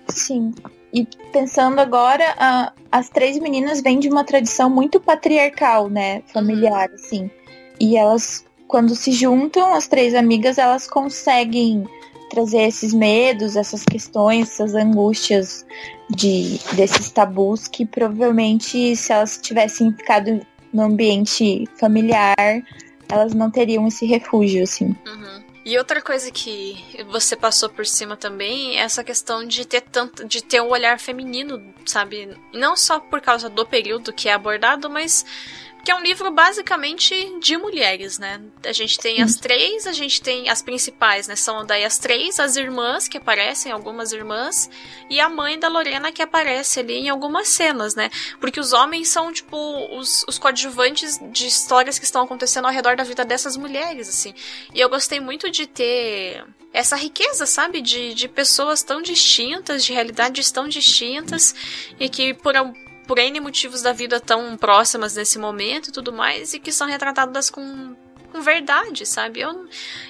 Sim. 0.07 0.53
E 0.93 1.05
pensando 1.31 1.79
agora, 1.79 2.35
a, 2.37 2.73
as 2.91 3.09
três 3.09 3.37
meninas 3.39 3.81
vêm 3.81 3.99
de 3.99 4.09
uma 4.09 4.23
tradição 4.23 4.69
muito 4.69 4.99
patriarcal, 4.99 5.87
né? 5.89 6.23
Familiar, 6.33 6.89
uhum. 6.89 6.95
assim. 6.95 7.31
E 7.79 7.95
elas, 7.95 8.45
quando 8.67 8.95
se 8.95 9.11
juntam, 9.11 9.73
as 9.73 9.87
três 9.87 10.15
amigas, 10.15 10.57
elas 10.57 10.87
conseguem 10.87 11.87
trazer 12.29 12.63
esses 12.63 12.93
medos, 12.93 13.55
essas 13.55 13.83
questões, 13.83 14.49
essas 14.49 14.73
angústias 14.73 15.65
de 16.15 16.59
desses 16.73 17.09
tabus 17.11 17.67
que 17.67 17.85
provavelmente 17.85 18.95
se 18.95 19.11
elas 19.11 19.37
tivessem 19.37 19.91
ficado 19.93 20.45
no 20.73 20.83
ambiente 20.83 21.65
familiar, 21.79 22.35
elas 23.09 23.33
não 23.33 23.51
teriam 23.51 23.87
esse 23.87 24.05
refúgio, 24.05 24.63
assim. 24.63 24.95
Uhum. 25.05 25.41
E 25.63 25.77
outra 25.77 26.01
coisa 26.01 26.31
que 26.31 26.83
você 27.09 27.35
passou 27.35 27.69
por 27.69 27.85
cima 27.85 28.17
também 28.17 28.77
é 28.77 28.81
essa 28.81 29.03
questão 29.03 29.45
de 29.45 29.65
ter 29.65 29.81
tanto, 29.81 30.27
de 30.27 30.43
ter 30.43 30.59
um 30.59 30.69
olhar 30.69 30.99
feminino, 30.99 31.61
sabe? 31.85 32.35
Não 32.51 32.75
só 32.75 32.99
por 32.99 33.21
causa 33.21 33.47
do 33.47 33.65
período 33.65 34.11
que 34.11 34.27
é 34.27 34.33
abordado, 34.33 34.89
mas 34.89 35.23
que 35.83 35.91
é 35.91 35.95
um 35.95 36.01
livro 36.01 36.31
basicamente 36.31 37.39
de 37.39 37.57
mulheres, 37.57 38.19
né? 38.19 38.41
A 38.63 38.71
gente 38.71 38.97
tem 38.99 39.21
as 39.21 39.35
três, 39.35 39.87
a 39.87 39.91
gente 39.91 40.21
tem 40.21 40.49
as 40.49 40.61
principais, 40.61 41.27
né? 41.27 41.35
São 41.35 41.65
daí 41.65 41.83
as 41.83 41.97
três, 41.97 42.39
as 42.39 42.55
irmãs 42.55 43.07
que 43.07 43.17
aparecem, 43.17 43.71
algumas 43.71 44.11
irmãs, 44.11 44.69
e 45.09 45.19
a 45.19 45.29
mãe 45.29 45.57
da 45.57 45.67
Lorena 45.67 46.11
que 46.11 46.21
aparece 46.21 46.79
ali 46.79 46.93
em 46.93 47.09
algumas 47.09 47.47
cenas, 47.49 47.95
né? 47.95 48.09
Porque 48.39 48.59
os 48.59 48.73
homens 48.73 49.09
são, 49.09 49.31
tipo, 49.31 49.57
os, 49.97 50.23
os 50.27 50.37
coadjuvantes 50.37 51.19
de 51.31 51.47
histórias 51.47 51.97
que 51.97 52.05
estão 52.05 52.23
acontecendo 52.23 52.65
ao 52.65 52.71
redor 52.71 52.95
da 52.95 53.03
vida 53.03 53.25
dessas 53.25 53.57
mulheres, 53.57 54.07
assim. 54.07 54.33
E 54.73 54.79
eu 54.79 54.89
gostei 54.89 55.19
muito 55.19 55.49
de 55.49 55.65
ter 55.65 56.45
essa 56.73 56.95
riqueza, 56.95 57.45
sabe? 57.45 57.81
De, 57.81 58.13
de 58.13 58.27
pessoas 58.27 58.83
tão 58.83 59.01
distintas, 59.01 59.83
de 59.83 59.93
realidades 59.93 60.51
tão 60.51 60.67
distintas, 60.67 61.53
e 61.99 62.07
que 62.07 62.33
por 62.33 62.55
por 63.07 63.19
N 63.19 63.39
motivos 63.39 63.81
da 63.81 63.93
vida 63.93 64.19
tão 64.19 64.55
próximas 64.57 65.15
nesse 65.15 65.37
momento 65.37 65.89
e 65.89 65.91
tudo 65.91 66.13
mais, 66.13 66.53
e 66.53 66.59
que 66.59 66.71
são 66.71 66.87
retratadas 66.87 67.49
com, 67.49 67.95
com 68.31 68.41
verdade, 68.41 69.05
sabe? 69.05 69.41
Eu, 69.41 69.67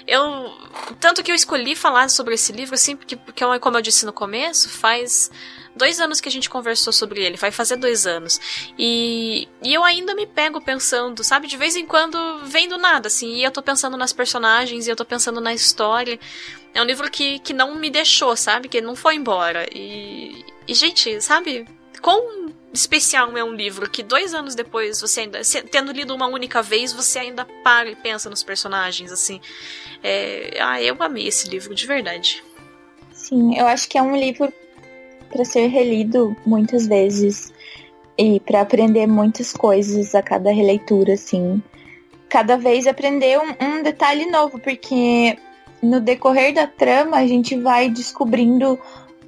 eu. 0.08 0.54
Tanto 1.00 1.24
que 1.24 1.32
eu 1.32 1.36
escolhi 1.36 1.76
falar 1.76 2.10
sobre 2.10 2.36
esse 2.36 2.52
livro, 2.52 2.76
assim, 2.76 2.96
porque, 2.96 3.16
porque, 3.16 3.44
como 3.60 3.78
eu 3.78 3.82
disse 3.82 4.06
no 4.06 4.14
começo, 4.14 4.70
faz 4.70 5.32
dois 5.76 6.00
anos 6.00 6.20
que 6.20 6.30
a 6.30 6.32
gente 6.32 6.50
conversou 6.50 6.92
sobre 6.92 7.24
ele, 7.24 7.38
vai 7.38 7.52
fazer 7.52 7.78
dois 7.78 8.06
anos. 8.06 8.40
E, 8.78 9.48
e 9.64 9.74
eu 9.74 9.84
ainda 9.84 10.14
me 10.14 10.28
pego 10.28 10.62
pensando, 10.62 11.24
sabe? 11.24 11.48
De 11.48 11.58
vez 11.58 11.76
em 11.76 11.86
quando 11.86 12.18
vem 12.46 12.68
do 12.68 12.78
nada, 12.78 13.08
assim, 13.08 13.36
e 13.36 13.44
eu 13.44 13.52
tô 13.52 13.62
pensando 13.62 13.98
nas 13.98 14.14
personagens, 14.14 14.88
e 14.88 14.90
eu 14.90 14.96
tô 14.96 15.06
pensando 15.06 15.42
na 15.42 15.54
história. 15.54 16.20
É 16.74 16.82
um 16.82 16.86
livro 16.86 17.10
que, 17.10 17.40
que 17.40 17.54
não 17.54 17.76
me 17.76 17.90
deixou, 17.90 18.36
sabe? 18.36 18.70
Que 18.70 18.82
não 18.82 18.96
foi 18.96 19.16
embora. 19.16 19.66
E, 19.74 20.46
e 20.68 20.74
gente, 20.74 21.22
sabe? 21.22 21.66
Com 22.02 22.41
especial 22.74 23.36
é 23.38 23.44
um 23.44 23.54
livro 23.54 23.90
que 23.90 24.02
dois 24.02 24.34
anos 24.34 24.56
depois, 24.56 25.02
você 25.02 25.22
ainda, 25.22 25.42
tendo 25.70 25.92
lido 25.92 26.16
uma 26.16 26.28
única 26.28 26.62
vez, 26.62 26.94
você 26.94 27.20
ainda 27.20 27.46
para 27.64 27.90
e 27.90 27.96
pensa 27.96 28.30
nos 28.30 28.44
personagens, 28.44 29.12
assim. 29.12 29.42
É, 30.04 30.58
ah, 30.60 30.82
eu 30.82 30.96
amei 31.00 31.28
esse 31.28 31.50
livro, 31.50 31.76
de 31.76 31.86
verdade. 31.86 32.44
Sim, 33.12 33.58
eu 33.58 33.68
acho 33.68 33.88
que 33.88 33.98
é 33.98 34.02
um 34.02 34.16
livro 34.16 34.52
para 35.30 35.46
ser 35.46 35.68
relido 35.68 36.36
muitas 36.46 36.88
vezes 36.88 37.54
e 38.18 38.40
para 38.40 38.62
aprender 38.62 39.08
muitas 39.08 39.54
coisas 39.54 40.14
a 40.14 40.22
cada 40.22 40.52
releitura, 40.52 41.14
assim. 41.14 41.62
Cada 42.30 42.58
vez 42.58 42.88
aprender 42.88 43.40
um, 43.40 43.66
um 43.66 43.84
detalhe 43.84 44.26
novo, 44.30 44.60
porque 44.60 45.38
no 45.82 46.00
decorrer 46.00 46.54
da 46.54 46.68
trama 46.68 47.18
a 47.18 47.28
gente 47.28 47.58
vai 47.58 47.90
descobrindo 47.90 48.80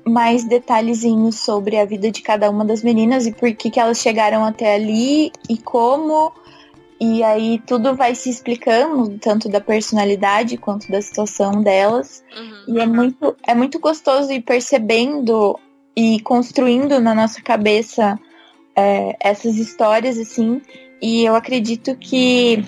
mais 0.06 0.44
detalhezinhos 0.44 1.40
sobre 1.40 1.78
a 1.78 1.86
vida 1.86 2.12
de 2.12 2.22
cada 2.22 2.50
uma 2.50 2.66
das 2.66 2.84
meninas 2.84 3.26
e 3.26 3.32
por 3.32 3.54
que, 3.54 3.70
que 3.70 3.80
elas 3.80 4.00
chegaram 4.00 4.44
até 4.44 4.76
ali 4.76 5.32
e 5.50 5.58
como. 5.58 6.34
E 7.00 7.24
aí 7.24 7.62
tudo 7.66 7.96
vai 7.96 8.16
se 8.16 8.30
explicando, 8.30 9.18
tanto 9.20 9.50
da 9.50 9.60
personalidade 9.60 10.58
quanto 10.58 10.90
da 10.92 11.02
situação 11.02 11.62
delas. 11.62 12.24
Uhum. 12.36 12.76
E 12.76 12.80
é 12.80 12.86
muito, 12.86 13.36
é 13.46 13.56
muito 13.56 13.80
gostoso 13.80 14.32
ir 14.32 14.42
percebendo 14.42 15.60
e 15.96 16.20
construindo 16.22 17.00
na 17.00 17.14
nossa 17.14 17.42
cabeça 17.42 18.18
é, 18.76 19.16
essas 19.20 19.58
histórias, 19.58 20.18
assim. 20.18 20.62
E 21.02 21.26
eu 21.26 21.36
acredito 21.36 21.96
que 21.98 22.64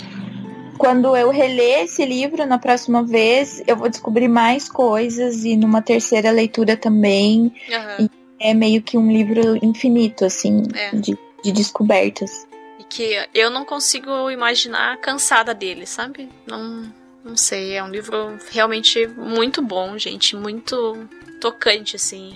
quando 0.78 1.16
eu 1.16 1.30
reler 1.30 1.84
esse 1.84 2.06
livro 2.06 2.46
na 2.46 2.58
próxima 2.58 3.04
vez, 3.04 3.64
eu 3.68 3.76
vou 3.76 3.90
descobrir 3.90 4.28
mais 4.28 4.70
coisas 4.70 5.44
e 5.44 5.56
numa 5.56 5.82
terceira 5.82 6.32
leitura 6.32 6.76
também. 6.78 7.54
Uhum. 8.00 8.10
é 8.40 8.54
meio 8.54 8.82
que 8.82 8.98
um 8.98 9.12
livro 9.12 9.58
infinito, 9.64 10.26
assim, 10.26 10.64
é. 10.74 10.96
de, 10.96 11.18
de 11.44 11.52
descobertas. 11.52 12.48
E 12.80 12.84
que 12.84 13.28
eu 13.34 13.50
não 13.50 13.66
consigo 13.66 14.30
imaginar 14.30 14.98
cansada 14.98 15.54
dele, 15.54 15.86
sabe? 15.86 16.30
Não, 16.46 16.92
não 17.24 17.38
sei, 17.38 17.74
é 17.74 17.84
um 17.84 17.90
livro 17.90 18.38
realmente 18.52 19.08
muito 19.08 19.62
bom, 19.62 19.98
gente, 19.98 20.36
muito 20.36 21.08
tocante, 21.40 21.96
assim. 21.96 22.36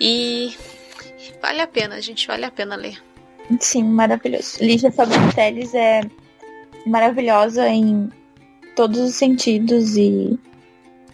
E 0.00 0.54
vale 1.40 1.60
a 1.60 1.66
pena, 1.66 2.00
gente, 2.00 2.26
vale 2.26 2.44
a 2.44 2.50
pena 2.50 2.74
ler. 2.74 3.02
Sim, 3.60 3.84
maravilhoso. 3.84 4.58
Lígia 4.60 4.90
Fabriciellis 4.90 5.74
é 5.74 6.02
maravilhosa 6.86 7.68
em 7.68 8.10
todos 8.76 8.98
os 8.98 9.14
sentidos 9.14 9.96
e, 9.96 10.38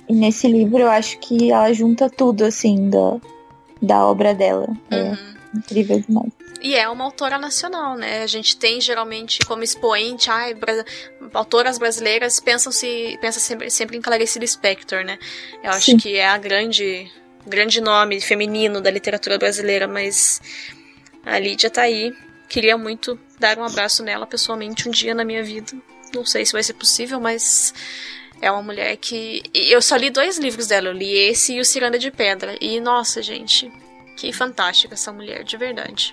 e, 0.09 0.15
nesse 0.15 0.49
livro 0.49 0.79
eu 0.79 0.91
acho 0.91 1.19
que 1.19 1.51
ela 1.51 1.73
junta 1.73 2.09
tudo 2.09 2.45
assim 2.45 2.89
da, 2.89 3.21
da 3.81 4.07
obra 4.07 4.35
dela. 4.35 4.69
É 4.91 5.03
uhum. 5.03 5.31
Incrível 5.55 6.01
demais. 6.01 6.33
E 6.63 6.75
é 6.75 6.89
uma 6.89 7.05
autora 7.05 7.39
nacional, 7.39 7.97
né? 7.97 8.23
A 8.23 8.27
gente 8.27 8.57
tem 8.57 8.81
geralmente 8.81 9.41
como 9.47 9.63
expoente, 9.63 10.31
ai, 10.31 10.55
bra 10.55 10.85
autoras 11.33 11.79
brasileiras 11.79 12.39
pensam 12.39 12.71
se 12.71 13.19
pensa 13.21 13.41
sempre, 13.41 13.71
sempre 13.71 13.97
em 13.97 14.01
Clarice 14.01 14.39
Lispector, 14.39 15.05
né? 15.05 15.19
Eu 15.63 15.71
acho 15.71 15.93
Sim. 15.93 15.97
que 15.97 16.17
é 16.17 16.29
a 16.29 16.37
grande 16.37 17.11
grande 17.47 17.81
nome 17.81 18.21
feminino 18.21 18.81
da 18.81 18.91
literatura 18.91 19.39
brasileira, 19.39 19.89
mas 19.89 20.41
a 21.25 21.39
Lídia 21.39 21.71
tá 21.71 21.83
aí 21.83 22.13
Queria 22.51 22.77
muito 22.77 23.17
dar 23.39 23.57
um 23.57 23.65
abraço 23.65 24.03
nela 24.03 24.27
pessoalmente 24.27 24.89
um 24.89 24.91
dia 24.91 25.15
na 25.15 25.25
minha 25.25 25.43
vida. 25.45 25.73
Não 26.13 26.27
sei 26.27 26.45
se 26.45 26.53
vai 26.53 26.65
ser 26.65 26.73
possível, 26.73 27.21
mas 27.21 27.73
é 28.43 28.51
uma 28.51 28.61
mulher 28.61 28.97
que. 28.97 29.41
Eu 29.55 29.81
só 29.81 29.95
li 29.95 30.11
dois 30.11 30.37
livros 30.37 30.67
dela. 30.67 30.89
Eu 30.89 30.93
li 30.93 31.17
esse 31.17 31.55
e 31.55 31.61
o 31.61 31.65
Ciranda 31.65 31.97
de 31.97 32.11
Pedra. 32.11 32.57
E, 32.61 32.81
nossa, 32.81 33.23
gente, 33.23 33.71
que 34.17 34.33
fantástica 34.33 34.95
essa 34.95 35.13
mulher, 35.13 35.45
de 35.45 35.57
verdade. 35.57 36.13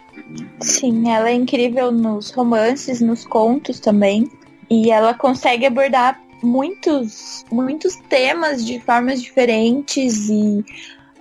Sim, 0.62 1.12
ela 1.12 1.28
é 1.28 1.34
incrível 1.34 1.92
nos 1.92 2.30
romances, 2.30 3.02
nos 3.02 3.26
contos 3.26 3.80
também. 3.80 4.30
E 4.70 4.92
ela 4.92 5.16
consegue 5.16 5.66
abordar 5.66 6.22
muitos, 6.44 7.44
muitos 7.52 7.96
temas 8.10 8.64
de 8.64 8.80
formas 8.80 9.24
diferentes. 9.24 10.30
E 10.30 10.64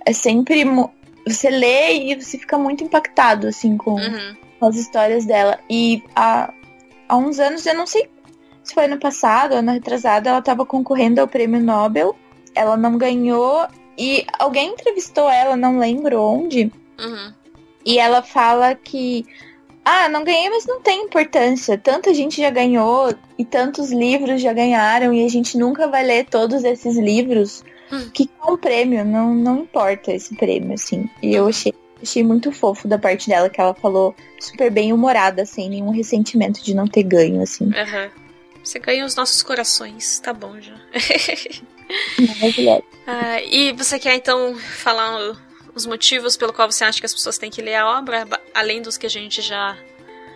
é 0.05 0.13
sempre. 0.13 0.63
Você 1.25 1.49
lê 1.49 2.11
e 2.11 2.21
você 2.21 2.37
fica 2.37 2.55
muito 2.55 2.83
impactado, 2.83 3.47
assim, 3.47 3.75
com. 3.75 3.95
Uhum 3.95 4.45
com 4.46 4.46
as 4.65 4.75
histórias 4.75 5.25
dela. 5.25 5.59
E 5.69 6.03
há, 6.15 6.51
há 7.07 7.17
uns 7.17 7.39
anos, 7.39 7.65
eu 7.65 7.75
não 7.75 7.85
sei 7.85 8.09
se 8.67 8.73
foi 8.73 8.85
ano 8.85 8.99
passado, 8.99 9.53
ano 9.53 9.71
retrasado, 9.71 10.27
ela 10.27 10.39
estava 10.39 10.65
concorrendo 10.65 11.21
ao 11.21 11.27
prêmio 11.27 11.61
Nobel. 11.61 12.15
Ela 12.53 12.75
não 12.75 12.97
ganhou. 12.97 13.65
E 13.97 14.25
alguém 14.37 14.73
entrevistou 14.73 15.29
ela, 15.29 15.55
não 15.55 15.79
lembro 15.79 16.21
onde. 16.21 16.71
Uhum. 16.99 17.33
E 17.85 17.97
ela 17.97 18.21
fala 18.21 18.75
que. 18.75 19.25
Ah, 19.85 20.09
não 20.09 20.25
ganhei, 20.25 20.49
mas 20.49 20.65
não 20.65 20.81
tem 20.81 21.05
importância. 21.05 21.77
Tanta 21.77 22.13
gente 22.13 22.41
já 22.41 22.49
ganhou 22.49 23.13
e 23.37 23.45
tantos 23.45 23.89
livros 23.89 24.41
já 24.41 24.51
ganharam 24.51 25.13
e 25.13 25.23
a 25.23 25.29
gente 25.29 25.57
nunca 25.57 25.87
vai 25.87 26.03
ler 26.03 26.25
todos 26.25 26.65
esses 26.65 26.97
livros. 26.97 27.63
Hum. 27.89 28.09
Que 28.13 28.29
é 28.45 28.51
um 28.51 28.57
prêmio, 28.57 29.05
não, 29.05 29.33
não 29.33 29.59
importa 29.59 30.11
esse 30.11 30.35
prêmio, 30.35 30.73
assim. 30.73 31.09
E 31.23 31.33
eu 31.33 31.47
achei 31.47 31.73
Achei 32.01 32.23
muito 32.23 32.51
fofo 32.51 32.87
da 32.87 32.97
parte 32.97 33.27
dela, 33.27 33.49
que 33.49 33.59
ela 33.59 33.73
falou 33.73 34.15
super 34.39 34.71
bem 34.71 34.93
humorada, 34.93 35.45
sem 35.45 35.69
nenhum 35.69 35.89
ressentimento 35.89 36.63
de 36.63 36.73
não 36.73 36.87
ter 36.87 37.03
ganho, 37.03 37.41
assim. 37.41 37.65
Uhum. 37.65 38.09
Você 38.63 38.79
ganha 38.79 39.05
os 39.05 39.15
nossos 39.15 39.41
corações, 39.41 40.19
tá 40.19 40.33
bom 40.33 40.59
já. 40.59 40.75
Maravilhoso. 42.19 42.83
ah, 43.07 43.41
e 43.41 43.71
você 43.71 43.97
quer 43.97 44.15
então 44.15 44.55
falar 44.57 45.35
os 45.73 45.85
motivos 45.85 46.35
pelo 46.35 46.51
qual 46.51 46.69
você 46.69 46.83
acha 46.83 46.99
que 46.99 47.05
as 47.05 47.13
pessoas 47.13 47.37
têm 47.37 47.49
que 47.49 47.61
ler 47.61 47.75
a 47.75 47.97
obra, 47.97 48.27
além 48.53 48.81
dos 48.81 48.97
que 48.97 49.05
a 49.05 49.09
gente 49.09 49.41
já, 49.41 49.77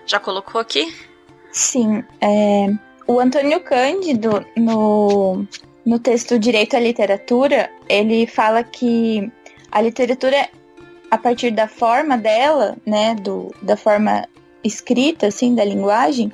já 0.06 0.20
colocou 0.20 0.62
aqui? 0.62 0.96
Sim. 1.52 2.04
É, 2.22 2.68
o 3.06 3.20
Antônio 3.20 3.60
Cândido, 3.60 4.46
no, 4.56 5.46
no 5.86 6.00
texto 6.00 6.40
Direito 6.40 6.76
à 6.76 6.80
Literatura, 6.80 7.70
ele 7.90 8.26
fala 8.26 8.64
que 8.64 9.30
a 9.72 9.82
literatura 9.82 10.50
a 11.12 11.18
partir 11.18 11.52
da 11.52 11.68
forma 11.68 12.18
dela, 12.18 12.78
né, 12.86 13.14
do, 13.16 13.54
da 13.62 13.76
forma 13.76 14.26
escrita, 14.64 15.28
assim, 15.28 15.54
da 15.54 15.66
linguagem, 15.66 16.32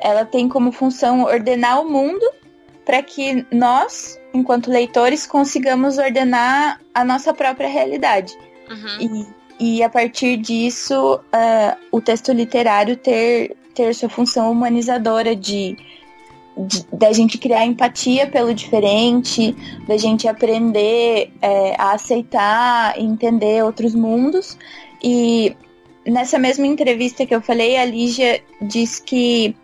ela 0.00 0.24
tem 0.24 0.48
como 0.48 0.72
função 0.72 1.22
ordenar 1.22 1.80
o 1.80 1.88
mundo 1.88 2.26
para 2.84 3.02
que 3.02 3.46
nós, 3.52 4.20
enquanto 4.34 4.70
leitores, 4.70 5.26
consigamos 5.26 5.96
ordenar 5.96 6.80
a 6.92 7.04
nossa 7.04 7.32
própria 7.32 7.68
realidade. 7.68 8.36
Uhum. 8.68 9.26
E, 9.60 9.76
e 9.78 9.82
a 9.82 9.88
partir 9.88 10.36
disso, 10.36 11.14
uh, 11.16 11.76
o 11.92 12.00
texto 12.00 12.32
literário 12.32 12.96
ter, 12.96 13.56
ter 13.74 13.94
sua 13.94 14.08
função 14.08 14.50
humanizadora 14.50 15.36
de 15.36 15.76
da 16.92 17.12
gente 17.12 17.36
criar 17.36 17.66
empatia 17.66 18.26
pelo 18.26 18.54
diferente, 18.54 19.54
da 19.86 19.96
gente 19.96 20.26
aprender 20.26 21.32
é, 21.42 21.74
a 21.78 21.92
aceitar 21.92 22.98
e 22.98 23.04
entender 23.04 23.62
outros 23.62 23.94
mundos. 23.94 24.56
E 25.02 25.54
nessa 26.06 26.38
mesma 26.38 26.66
entrevista 26.66 27.26
que 27.26 27.34
eu 27.34 27.42
falei, 27.42 27.76
a 27.76 27.84
Lígia 27.84 28.42
diz 28.60 28.98
que 28.98 29.54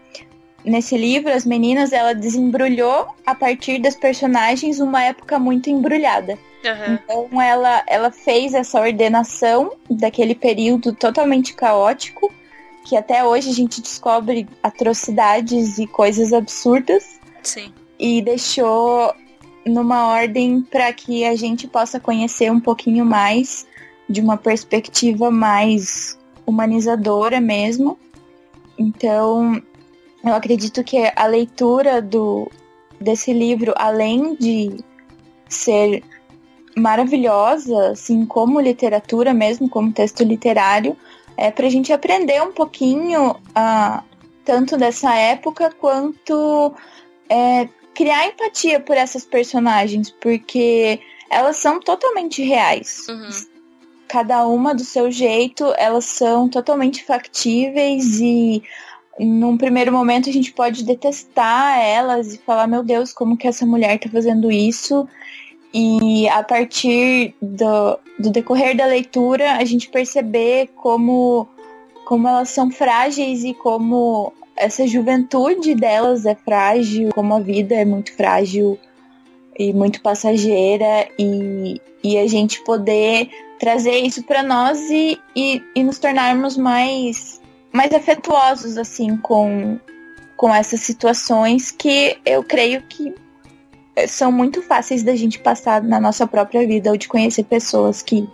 nesse 0.64 0.96
livro 0.96 1.32
as 1.32 1.46
meninas 1.46 1.92
ela 1.92 2.14
desembrulhou 2.14 3.06
a 3.26 3.34
partir 3.34 3.80
das 3.80 3.96
personagens 3.96 4.78
uma 4.78 5.02
época 5.02 5.38
muito 5.38 5.70
embrulhada. 5.70 6.38
Uhum. 6.64 6.94
Então 6.94 7.42
ela, 7.42 7.82
ela 7.86 8.10
fez 8.10 8.54
essa 8.54 8.80
ordenação 8.80 9.72
daquele 9.90 10.34
período 10.34 10.92
totalmente 10.92 11.54
caótico 11.54 12.32
que 12.84 12.96
até 12.96 13.24
hoje 13.24 13.50
a 13.50 13.52
gente 13.52 13.80
descobre 13.80 14.48
atrocidades 14.62 15.78
e 15.78 15.86
coisas 15.86 16.32
absurdas. 16.32 17.20
Sim. 17.42 17.72
E 17.98 18.20
deixou 18.22 19.14
numa 19.64 20.06
ordem 20.08 20.60
para 20.62 20.92
que 20.92 21.24
a 21.24 21.36
gente 21.36 21.66
possa 21.66 22.00
conhecer 22.00 22.50
um 22.50 22.60
pouquinho 22.60 23.04
mais 23.04 23.66
de 24.08 24.20
uma 24.20 24.36
perspectiva 24.36 25.30
mais 25.30 26.18
humanizadora 26.44 27.40
mesmo. 27.40 27.98
Então, 28.78 29.62
eu 30.24 30.34
acredito 30.34 30.82
que 30.82 31.12
a 31.14 31.26
leitura 31.26 32.02
do, 32.02 32.50
desse 33.00 33.32
livro, 33.32 33.72
além 33.76 34.34
de 34.34 34.84
ser 35.48 36.02
maravilhosa, 36.76 37.90
assim, 37.90 38.24
como 38.24 38.60
literatura 38.60 39.34
mesmo, 39.34 39.68
como 39.68 39.92
texto 39.92 40.24
literário, 40.24 40.96
é 41.36 41.50
para 41.50 41.66
a 41.66 41.70
gente 41.70 41.92
aprender 41.92 42.42
um 42.42 42.52
pouquinho 42.52 43.30
uh, 43.30 44.02
tanto 44.44 44.76
dessa 44.76 45.14
época 45.14 45.70
quanto 45.80 46.74
é, 47.28 47.68
criar 47.94 48.26
empatia 48.26 48.80
por 48.80 48.96
essas 48.96 49.24
personagens, 49.24 50.10
porque 50.10 51.00
elas 51.30 51.56
são 51.56 51.80
totalmente 51.80 52.42
reais. 52.42 53.06
Uhum. 53.08 53.30
Cada 54.08 54.46
uma 54.46 54.74
do 54.74 54.84
seu 54.84 55.10
jeito, 55.10 55.72
elas 55.78 56.04
são 56.04 56.48
totalmente 56.48 57.04
factíveis 57.04 58.20
e 58.20 58.62
num 59.18 59.56
primeiro 59.56 59.92
momento 59.92 60.28
a 60.28 60.32
gente 60.32 60.52
pode 60.52 60.84
detestar 60.84 61.78
elas 61.78 62.34
e 62.34 62.38
falar, 62.38 62.66
meu 62.66 62.82
Deus, 62.82 63.12
como 63.12 63.36
que 63.36 63.46
essa 63.46 63.64
mulher 63.64 63.98
tá 63.98 64.08
fazendo 64.08 64.50
isso? 64.50 65.08
E 65.74 66.28
a 66.28 66.42
partir 66.42 67.34
do, 67.40 67.98
do 68.18 68.30
decorrer 68.30 68.76
da 68.76 68.84
leitura, 68.84 69.52
a 69.52 69.64
gente 69.64 69.88
perceber 69.88 70.68
como, 70.76 71.48
como 72.04 72.28
elas 72.28 72.50
são 72.50 72.70
frágeis 72.70 73.42
e 73.42 73.54
como 73.54 74.32
essa 74.56 74.86
juventude 74.86 75.74
delas 75.74 76.26
é 76.26 76.34
frágil, 76.34 77.10
como 77.14 77.34
a 77.34 77.40
vida 77.40 77.74
é 77.74 77.84
muito 77.84 78.12
frágil 78.14 78.78
e 79.58 79.72
muito 79.72 80.00
passageira, 80.02 81.08
e, 81.18 81.80
e 82.02 82.18
a 82.18 82.26
gente 82.26 82.62
poder 82.62 83.30
trazer 83.58 83.98
isso 83.98 84.22
para 84.24 84.42
nós 84.42 84.78
e, 84.90 85.18
e, 85.36 85.62
e 85.74 85.82
nos 85.84 85.98
tornarmos 85.98 86.56
mais, 86.56 87.40
mais 87.72 87.92
afetuosos 87.94 88.76
assim 88.76 89.16
com, 89.16 89.78
com 90.36 90.54
essas 90.54 90.80
situações 90.80 91.70
que 91.70 92.18
eu 92.26 92.42
creio 92.42 92.82
que 92.82 93.14
são 94.06 94.32
muito 94.32 94.62
fáceis 94.62 95.02
da 95.02 95.14
gente 95.14 95.38
passar 95.38 95.82
na 95.82 96.00
nossa 96.00 96.26
própria 96.26 96.66
vida 96.66 96.90
ou 96.90 96.96
de 96.96 97.08
conhecer 97.08 97.44
pessoas 97.44 98.02
que, 98.02 98.28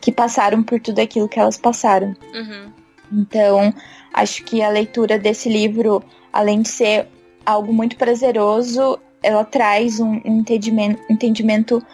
que 0.00 0.10
passaram 0.10 0.62
por 0.62 0.80
tudo 0.80 0.98
aquilo 1.00 1.28
que 1.28 1.38
elas 1.38 1.56
passaram. 1.56 2.14
Uhum. 2.34 2.72
Então, 3.12 3.72
acho 4.12 4.42
que 4.44 4.62
a 4.62 4.68
leitura 4.68 5.18
desse 5.18 5.48
livro, 5.48 6.02
além 6.32 6.62
de 6.62 6.68
ser 6.68 7.08
algo 7.44 7.72
muito 7.72 7.96
prazeroso, 7.96 8.98
ela 9.22 9.44
traz 9.44 10.00
um 10.00 10.20
entendimento, 10.24 11.00
entendimento 11.08 11.84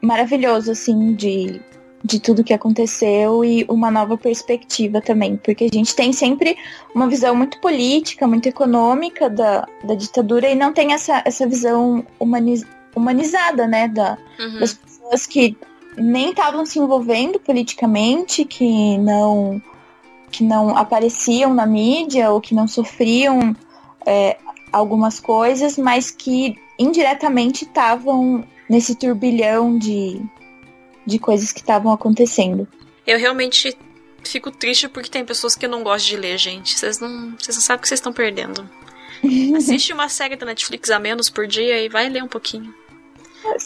maravilhoso, 0.00 0.72
assim, 0.72 1.14
de, 1.14 1.60
de 2.02 2.20
tudo 2.20 2.44
que 2.44 2.54
aconteceu 2.54 3.44
e 3.44 3.64
uma 3.68 3.90
nova 3.90 4.16
perspectiva 4.16 5.00
também, 5.00 5.36
porque 5.36 5.64
a 5.64 5.74
gente 5.74 5.94
tem 5.94 6.12
sempre 6.12 6.56
uma 6.94 7.08
visão 7.08 7.34
muito 7.34 7.60
política, 7.60 8.26
muito 8.26 8.48
econômica 8.48 9.28
da, 9.28 9.66
da 9.82 9.94
ditadura 9.94 10.48
e 10.48 10.54
não 10.54 10.72
tem 10.72 10.92
essa, 10.92 11.22
essa 11.24 11.46
visão 11.46 12.04
humaniz, 12.18 12.64
humanizada, 12.94 13.66
né, 13.66 13.88
da, 13.88 14.16
uhum. 14.38 14.60
das 14.60 14.74
pessoas 14.74 15.26
que 15.26 15.56
nem 15.96 16.30
estavam 16.30 16.64
se 16.64 16.78
envolvendo 16.78 17.40
politicamente, 17.40 18.44
que 18.44 18.96
não 18.98 19.60
que 20.30 20.44
não 20.44 20.76
apareciam 20.76 21.54
na 21.54 21.64
mídia 21.64 22.30
ou 22.30 22.38
que 22.38 22.54
não 22.54 22.68
sofriam 22.68 23.56
é, 24.06 24.36
algumas 24.70 25.18
coisas, 25.18 25.78
mas 25.78 26.10
que 26.10 26.54
indiretamente 26.78 27.64
estavam 27.64 28.44
nesse 28.68 28.94
turbilhão 28.94 29.78
de, 29.78 30.20
de 31.08 31.18
coisas 31.18 31.50
que 31.50 31.60
estavam 31.60 31.90
acontecendo. 31.90 32.68
Eu 33.06 33.18
realmente 33.18 33.76
fico 34.22 34.50
triste 34.50 34.88
porque 34.88 35.08
tem 35.08 35.24
pessoas 35.24 35.56
que 35.56 35.66
não 35.66 35.82
gostam 35.82 36.10
de 36.10 36.16
ler, 36.16 36.38
gente. 36.38 36.78
Vocês 36.78 36.98
não, 36.98 37.34
vocês 37.38 37.56
não 37.56 37.62
sabem 37.62 37.78
o 37.78 37.82
que 37.82 37.88
vocês 37.88 37.98
estão 37.98 38.12
perdendo. 38.12 38.68
Assiste 39.56 39.92
uma 39.92 40.08
série 40.08 40.36
da 40.36 40.46
Netflix 40.46 40.90
a 40.90 40.98
menos 40.98 41.30
por 41.30 41.46
dia 41.46 41.82
e 41.82 41.88
vai 41.88 42.08
ler 42.08 42.22
um 42.22 42.28
pouquinho. 42.28 42.72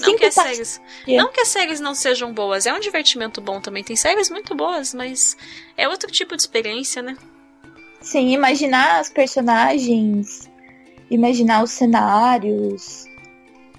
Não 0.00 0.16
que, 0.16 0.26
as 0.26 0.34
séries, 0.34 0.80
não 1.08 1.32
que 1.32 1.40
as 1.40 1.48
séries 1.48 1.80
não 1.80 1.94
sejam 1.94 2.32
boas, 2.32 2.66
é 2.66 2.72
um 2.72 2.78
divertimento 2.78 3.40
bom 3.40 3.60
também. 3.60 3.82
Tem 3.82 3.96
séries 3.96 4.30
muito 4.30 4.54
boas, 4.54 4.94
mas 4.94 5.36
é 5.76 5.88
outro 5.88 6.10
tipo 6.10 6.36
de 6.36 6.42
experiência, 6.42 7.02
né? 7.02 7.16
Sim, 8.00 8.32
imaginar 8.32 9.00
as 9.00 9.08
personagens, 9.08 10.48
imaginar 11.10 11.64
os 11.64 11.70
cenários, 11.70 13.06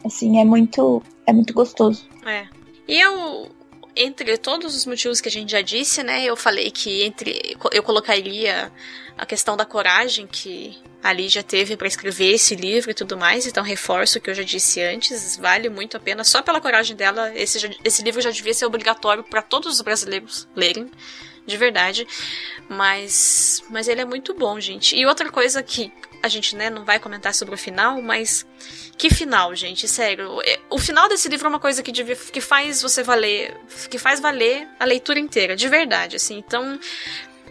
assim, 0.04 0.42
é 0.42 0.46
muito, 0.46 1.02
é 1.26 1.32
muito 1.32 1.54
gostoso. 1.54 2.06
É. 2.26 2.48
E 2.88 3.00
eu, 3.00 3.52
entre 3.96 4.38
todos 4.38 4.76
os 4.76 4.86
motivos 4.86 5.22
que 5.22 5.30
a 5.30 5.32
gente 5.32 5.52
já 5.52 5.62
disse, 5.62 6.04
né, 6.04 6.24
eu 6.26 6.36
falei 6.36 6.72
que 6.72 7.04
entre 7.04 7.56
eu 7.72 7.84
colocaria 7.84 8.72
a 9.18 9.26
questão 9.26 9.56
da 9.56 9.66
coragem 9.66 10.28
que 10.28 10.78
a 11.04 11.12
Lídia 11.12 11.44
teve 11.44 11.76
para 11.76 11.88
escrever 11.88 12.34
esse 12.34 12.56
livro 12.56 12.90
e 12.90 12.94
tudo 12.94 13.18
mais, 13.18 13.46
então 13.46 13.62
reforço 13.62 14.18
o 14.18 14.22
que 14.22 14.30
eu 14.30 14.34
já 14.34 14.44
disse 14.44 14.82
antes, 14.82 15.38
vale 15.38 15.70
muito 15.70 15.98
a 15.98 16.00
pena, 16.00 16.24
só 16.24 16.42
pela 16.42 16.62
coragem 16.62 16.96
dela, 16.96 17.32
esse, 17.36 17.78
esse 17.84 18.02
livro 18.02 18.22
já 18.22 18.32
devia 18.32 18.54
ser 18.54 18.66
obrigatório 18.66 19.24
para 19.24 19.42
todos 19.42 19.74
os 19.74 19.82
brasileiros 19.82 20.48
lerem, 20.56 20.90
de 21.46 21.58
verdade, 21.58 22.08
mas, 22.70 23.62
mas 23.70 23.90
ele 23.90 24.00
é 24.00 24.06
muito 24.06 24.34
bom, 24.34 24.58
gente. 24.62 24.96
E 24.96 25.06
outra 25.06 25.30
coisa 25.30 25.62
que 25.62 25.92
a 26.22 26.30
gente 26.30 26.56
né, 26.56 26.70
não 26.70 26.86
vai 26.86 27.00
comentar 27.00 27.34
sobre 27.36 27.54
o 27.54 27.58
final, 27.58 28.02
mas 28.02 28.46
que 28.98 29.10
final, 29.10 29.56
gente, 29.56 29.88
sério. 29.88 30.40
É, 30.46 30.60
o 30.70 30.78
final 30.78 31.10
desse 31.10 31.28
livro 31.28 31.48
é 31.48 31.50
uma 31.50 31.60
coisa 31.60 31.82
que, 31.82 31.92
que 31.92 32.42
faz 32.42 32.82
você 32.82 33.04
valer, 33.04 33.58
que 33.90 33.98
faz 33.98 34.20
valer 34.20 34.68
a 34.80 34.86
leitura 34.86 35.20
inteira, 35.20 35.56
de 35.56 35.68
verdade, 35.68 36.16
assim. 36.16 36.38
Então, 36.38 36.80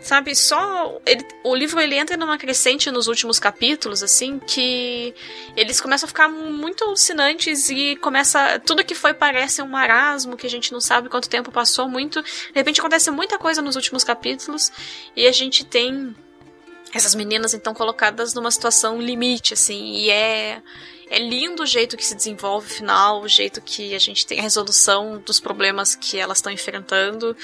sabe, 0.00 0.34
só 0.34 1.00
ele, 1.06 1.24
o 1.44 1.54
livro 1.54 1.80
ele 1.80 1.96
entra 1.96 2.16
numa 2.16 2.38
crescente 2.38 2.90
nos 2.90 3.06
últimos 3.06 3.38
capítulos, 3.38 4.02
assim, 4.02 4.38
que 4.38 5.14
eles 5.56 5.80
começam 5.80 6.06
a 6.06 6.08
ficar 6.08 6.28
muito 6.28 6.84
alucinantes 6.84 7.70
e 7.70 7.96
começa 7.96 8.58
tudo 8.60 8.84
que 8.84 8.94
foi 8.94 9.14
parece 9.14 9.62
um 9.62 9.68
marasmo 9.68 10.36
que 10.36 10.46
a 10.46 10.50
gente 10.50 10.72
não 10.72 10.80
sabe 10.80 11.08
quanto 11.08 11.28
tempo 11.28 11.50
passou 11.50 11.88
muito. 11.88 12.22
De 12.22 12.52
repente 12.54 12.80
acontece 12.80 13.10
muita 13.10 13.38
coisa 13.38 13.62
nos 13.62 13.76
últimos 13.76 14.04
capítulos 14.04 14.72
e 15.16 15.26
a 15.26 15.32
gente 15.32 15.64
tem 15.64 16.14
essas 16.92 17.14
meninas 17.14 17.54
então 17.54 17.72
colocadas 17.72 18.34
numa 18.34 18.50
situação 18.50 19.00
limite, 19.00 19.54
assim, 19.54 19.94
e 19.94 20.10
é 20.10 20.62
é 21.12 21.18
lindo 21.18 21.62
o 21.62 21.66
jeito 21.66 21.94
que 21.94 22.04
se 22.04 22.14
desenvolve 22.14 22.66
o 22.66 22.70
final, 22.70 23.20
o 23.20 23.28
jeito 23.28 23.60
que 23.60 23.94
a 23.94 23.98
gente 23.98 24.26
tem 24.26 24.38
a 24.38 24.42
resolução 24.42 25.22
dos 25.24 25.38
problemas 25.38 25.94
que 25.94 26.18
elas 26.18 26.38
estão 26.38 26.50
enfrentando. 26.50 27.36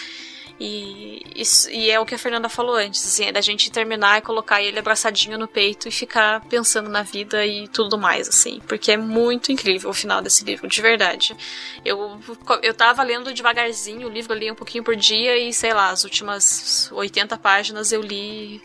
E, 0.59 1.23
e 1.71 1.91
é 1.91 2.01
o 2.01 2.07
que 2.07 2.15
a 2.15 2.19
Fernanda 2.19 2.49
falou 2.49 2.75
antes, 2.75 3.05
assim, 3.07 3.27
é 3.27 3.33
da 3.33 3.43
gente 3.43 3.71
terminar 3.71 4.19
e 4.19 4.23
colocar 4.23 4.63
ele 4.63 4.79
abraçadinho 4.79 5.39
no 5.39 5.47
peito 5.47 5.87
e 5.87 5.91
ficar 5.91 6.41
pensando 6.47 6.89
na 6.89 7.03
vida 7.03 7.47
e 7.47 7.69
tudo 7.69 7.99
mais, 7.99 8.27
assim, 8.27 8.59
porque 8.67 8.91
é 8.91 8.97
muito 8.97 9.53
incrível 9.53 9.91
o 9.91 9.95
final 9.95 10.23
desse 10.23 10.45
livro, 10.45 10.67
de 10.67 10.81
verdade. 10.81 11.37
Eu, 11.85 12.19
eu 12.63 12.75
tava 12.75 13.03
lendo 13.03 13.35
devagarzinho 13.35 14.09
o 14.09 14.11
livro, 14.11 14.33
eu 14.33 14.39
li 14.39 14.51
um 14.51 14.55
pouquinho 14.55 14.83
por 14.83 14.97
dia 14.97 15.37
e, 15.37 15.53
sei 15.53 15.75
lá, 15.75 15.91
as 15.91 16.05
últimas 16.05 16.91
80 16.91 17.37
páginas 17.37 17.93
eu 17.93 18.01
li 18.01 18.61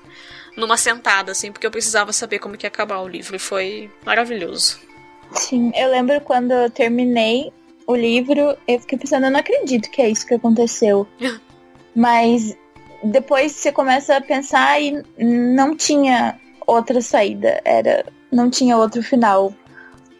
numa 0.55 0.77
sentada, 0.77 1.33
assim, 1.33 1.51
porque 1.51 1.67
eu 1.67 1.71
precisava 1.71 2.13
saber 2.13 2.39
como 2.39 2.57
que 2.57 2.65
ia 2.65 2.69
acabar 2.69 3.01
o 3.01 3.07
livro 3.07 3.35
e 3.35 3.39
foi 3.39 3.91
maravilhoso. 4.05 4.92
Sim, 5.31 5.71
eu 5.75 5.89
lembro 5.89 6.19
quando 6.21 6.51
eu 6.51 6.69
terminei 6.69 7.51
o 7.87 7.95
livro, 7.95 8.55
eu 8.67 8.79
fiquei 8.79 8.97
pensando, 8.97 9.25
eu 9.25 9.31
não 9.31 9.39
acredito 9.39 9.89
que 9.89 10.01
é 10.01 10.09
isso 10.09 10.25
que 10.25 10.33
aconteceu. 10.33 11.07
Mas 11.95 12.55
depois 13.03 13.51
você 13.51 13.71
começa 13.71 14.15
a 14.15 14.21
pensar 14.21 14.81
e 14.81 15.03
não 15.17 15.75
tinha 15.75 16.39
outra 16.65 17.01
saída, 17.01 17.61
era 17.65 18.05
não 18.31 18.49
tinha 18.49 18.77
outro 18.77 19.03
final 19.03 19.53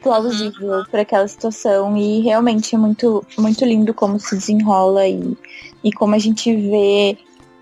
plausível 0.01 0.79
uhum. 0.79 0.83
para 0.91 1.01
aquela 1.01 1.27
situação 1.27 1.95
e 1.97 2.19
realmente 2.19 2.75
é 2.75 2.77
muito 2.77 3.25
muito 3.37 3.63
lindo 3.63 3.93
como 3.93 4.19
se 4.19 4.35
desenrola 4.35 5.07
e, 5.07 5.35
e 5.83 5.91
como 5.93 6.13
a 6.13 6.19
gente 6.19 6.53
vê 6.53 7.17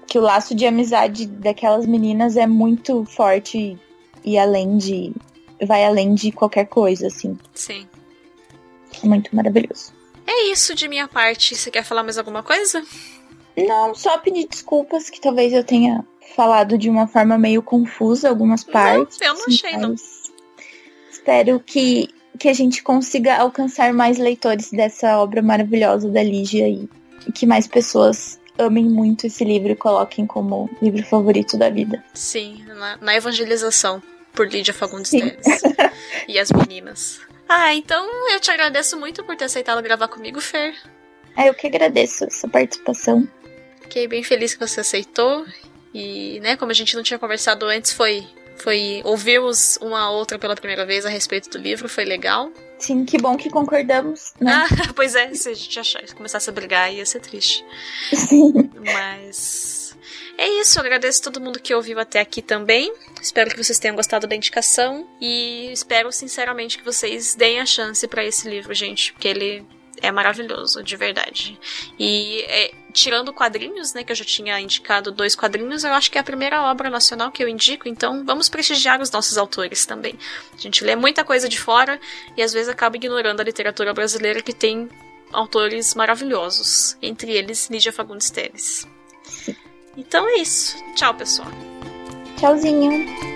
que 0.08 0.18
o 0.18 0.22
laço 0.22 0.56
de 0.56 0.66
amizade 0.66 1.28
daquelas 1.28 1.86
meninas 1.86 2.36
é 2.36 2.48
muito 2.48 3.06
forte 3.06 3.58
e, 3.58 4.32
e 4.32 4.38
além 4.38 4.78
de 4.78 5.14
vai 5.66 5.86
além 5.86 6.14
de 6.14 6.32
qualquer 6.32 6.66
coisa 6.66 7.08
assim. 7.08 7.38
Sim. 7.54 7.88
É 9.04 9.08
muito 9.08 9.36
maravilhoso. 9.36 9.94
É 10.26 10.52
isso 10.52 10.76
de 10.76 10.88
minha 10.88 11.08
parte. 11.08 11.56
Você 11.56 11.72
quer 11.72 11.84
falar 11.84 12.04
mais 12.04 12.18
alguma 12.18 12.44
coisa? 12.44 12.84
Não, 13.58 13.94
só 13.94 14.18
pedir 14.18 14.48
desculpas 14.48 15.10
que 15.10 15.20
talvez 15.20 15.54
eu 15.54 15.64
tenha 15.64 16.06
falado 16.36 16.78
de 16.78 16.90
uma 16.90 17.08
forma 17.08 17.38
meio 17.38 17.62
confusa 17.62 18.30
algumas 18.30 18.64
partes. 18.64 19.18
Não, 19.20 19.28
eu 19.28 19.34
não 19.34 19.46
achei, 19.48 19.78
não. 19.78 19.96
Espero 21.12 21.60
que, 21.60 22.10
que 22.40 22.48
a 22.48 22.54
gente 22.54 22.82
consiga 22.82 23.38
alcançar 23.38 23.94
mais 23.94 24.18
leitores 24.18 24.72
dessa 24.72 25.18
obra 25.20 25.42
maravilhosa 25.42 26.10
da 26.10 26.24
Lígia 26.24 26.68
e, 26.68 26.90
e 27.28 27.32
que 27.32 27.46
mais 27.46 27.68
pessoas 27.68 28.40
amem 28.58 28.86
muito 28.86 29.28
esse 29.28 29.44
livro 29.44 29.72
e 29.72 29.76
coloquem 29.76 30.26
como 30.26 30.70
livro 30.82 31.04
favorito 31.04 31.58
da 31.58 31.70
vida. 31.70 32.04
Sim, 32.14 32.64
na, 32.68 32.98
na 32.98 33.16
evangelização 33.16 34.02
por 34.34 34.48
Lídia 34.48 34.74
Fagundes 34.74 35.12
Teles 35.12 35.62
e 36.28 36.40
as 36.40 36.52
meninas. 36.52 37.22
Ah, 37.48 37.74
então 37.74 38.08
eu 38.30 38.40
te 38.40 38.50
agradeço 38.50 38.98
muito 38.98 39.24
por 39.24 39.36
ter 39.36 39.46
aceitado 39.46 39.82
gravar 39.82 40.08
comigo, 40.08 40.40
Fer. 40.40 40.74
É, 41.36 41.50
eu 41.50 41.54
que 41.54 41.68
agradeço 41.68 42.26
essa 42.26 42.48
participação. 42.48 43.28
Fiquei 43.82 44.08
bem 44.08 44.24
feliz 44.24 44.54
que 44.54 44.66
você 44.66 44.82
aceitou. 44.82 45.46
E, 45.94 46.40
né, 46.40 46.56
como 46.56 46.72
a 46.72 46.74
gente 46.74 46.96
não 46.96 47.04
tinha 47.04 47.20
conversado 47.20 47.66
antes, 47.66 47.92
foi 47.92 48.26
foi 48.62 49.02
ouvirmos 49.04 49.78
uma 49.82 50.12
outra 50.12 50.38
pela 50.38 50.56
primeira 50.56 50.86
vez 50.86 51.04
a 51.04 51.10
respeito 51.10 51.50
do 51.50 51.58
livro, 51.58 51.90
foi 51.90 52.06
legal. 52.06 52.52
Sim, 52.78 53.06
que 53.06 53.18
bom 53.18 53.36
que 53.36 53.50
concordamos. 53.50 54.34
Né? 54.40 54.52
Ah, 54.52 54.68
pois 54.96 55.16
é, 55.16 55.34
se 55.34 55.50
a 55.50 55.54
gente 55.54 55.80
achasse, 55.80 56.14
começasse 56.14 56.50
a 56.50 56.54
brigar 56.54 56.94
ia 56.94 57.06
ser 57.06 57.22
triste. 57.22 57.66
Sim. 58.14 58.70
Mas 58.80 59.81
é 60.42 60.50
isso, 60.60 60.80
agradeço 60.80 61.22
todo 61.22 61.40
mundo 61.40 61.60
que 61.60 61.74
ouviu 61.74 62.00
até 62.00 62.20
aqui 62.20 62.42
também. 62.42 62.92
Espero 63.22 63.52
que 63.52 63.64
vocês 63.64 63.78
tenham 63.78 63.96
gostado 63.96 64.26
da 64.26 64.36
indicação 64.36 65.08
e 65.22 65.72
espero 65.72 66.12
sinceramente 66.12 66.80
que 66.80 66.84
vocês 66.84 67.36
deem 67.36 67.60
a 67.60 67.66
chance 67.66 68.08
para 68.08 68.26
esse 68.26 68.50
livro, 68.50 68.74
gente, 68.74 69.14
porque 69.14 69.28
ele 69.28 69.64
é 70.02 70.12
maravilhoso, 70.12 70.82
de 70.82 70.98
verdade. 70.98 71.60
E 72.00 72.42
é, 72.48 72.72
tirando 72.92 73.32
quadrinhos, 73.32 73.94
né, 73.94 74.04
que 74.04 74.12
eu 74.12 74.16
já 74.16 74.26
tinha 74.26 74.60
indicado 74.60 75.12
dois 75.12 75.36
quadrinhos, 75.36 75.84
eu 75.84 75.94
acho 75.94 76.10
que 76.10 76.18
é 76.18 76.22
a 76.22 76.24
primeira 76.24 76.64
obra 76.64 76.90
nacional 76.90 77.32
que 77.32 77.44
eu 77.44 77.48
indico, 77.48 77.88
então 77.88 78.26
vamos 78.26 78.50
prestigiar 78.50 79.00
os 79.00 79.12
nossos 79.12 79.38
autores 79.38 79.86
também. 79.86 80.18
A 80.58 80.58
gente 80.58 80.84
lê 80.84 80.96
muita 80.96 81.24
coisa 81.24 81.48
de 81.48 81.60
fora 81.60 82.00
e 82.36 82.42
às 82.42 82.52
vezes 82.52 82.68
acaba 82.68 82.96
ignorando 82.96 83.42
a 83.42 83.44
literatura 83.44 83.94
brasileira 83.94 84.42
que 84.42 84.54
tem 84.54 84.90
autores 85.32 85.94
maravilhosos, 85.94 86.98
entre 87.00 87.32
eles 87.32 87.70
Lídia 87.70 87.94
Fagundes 87.94 88.32
Teles. 88.32 88.88
Então 89.98 90.28
é 90.28 90.36
isso. 90.40 90.78
Tchau, 90.96 91.14
pessoal. 91.14 91.50
Tchauzinho. 92.38 93.31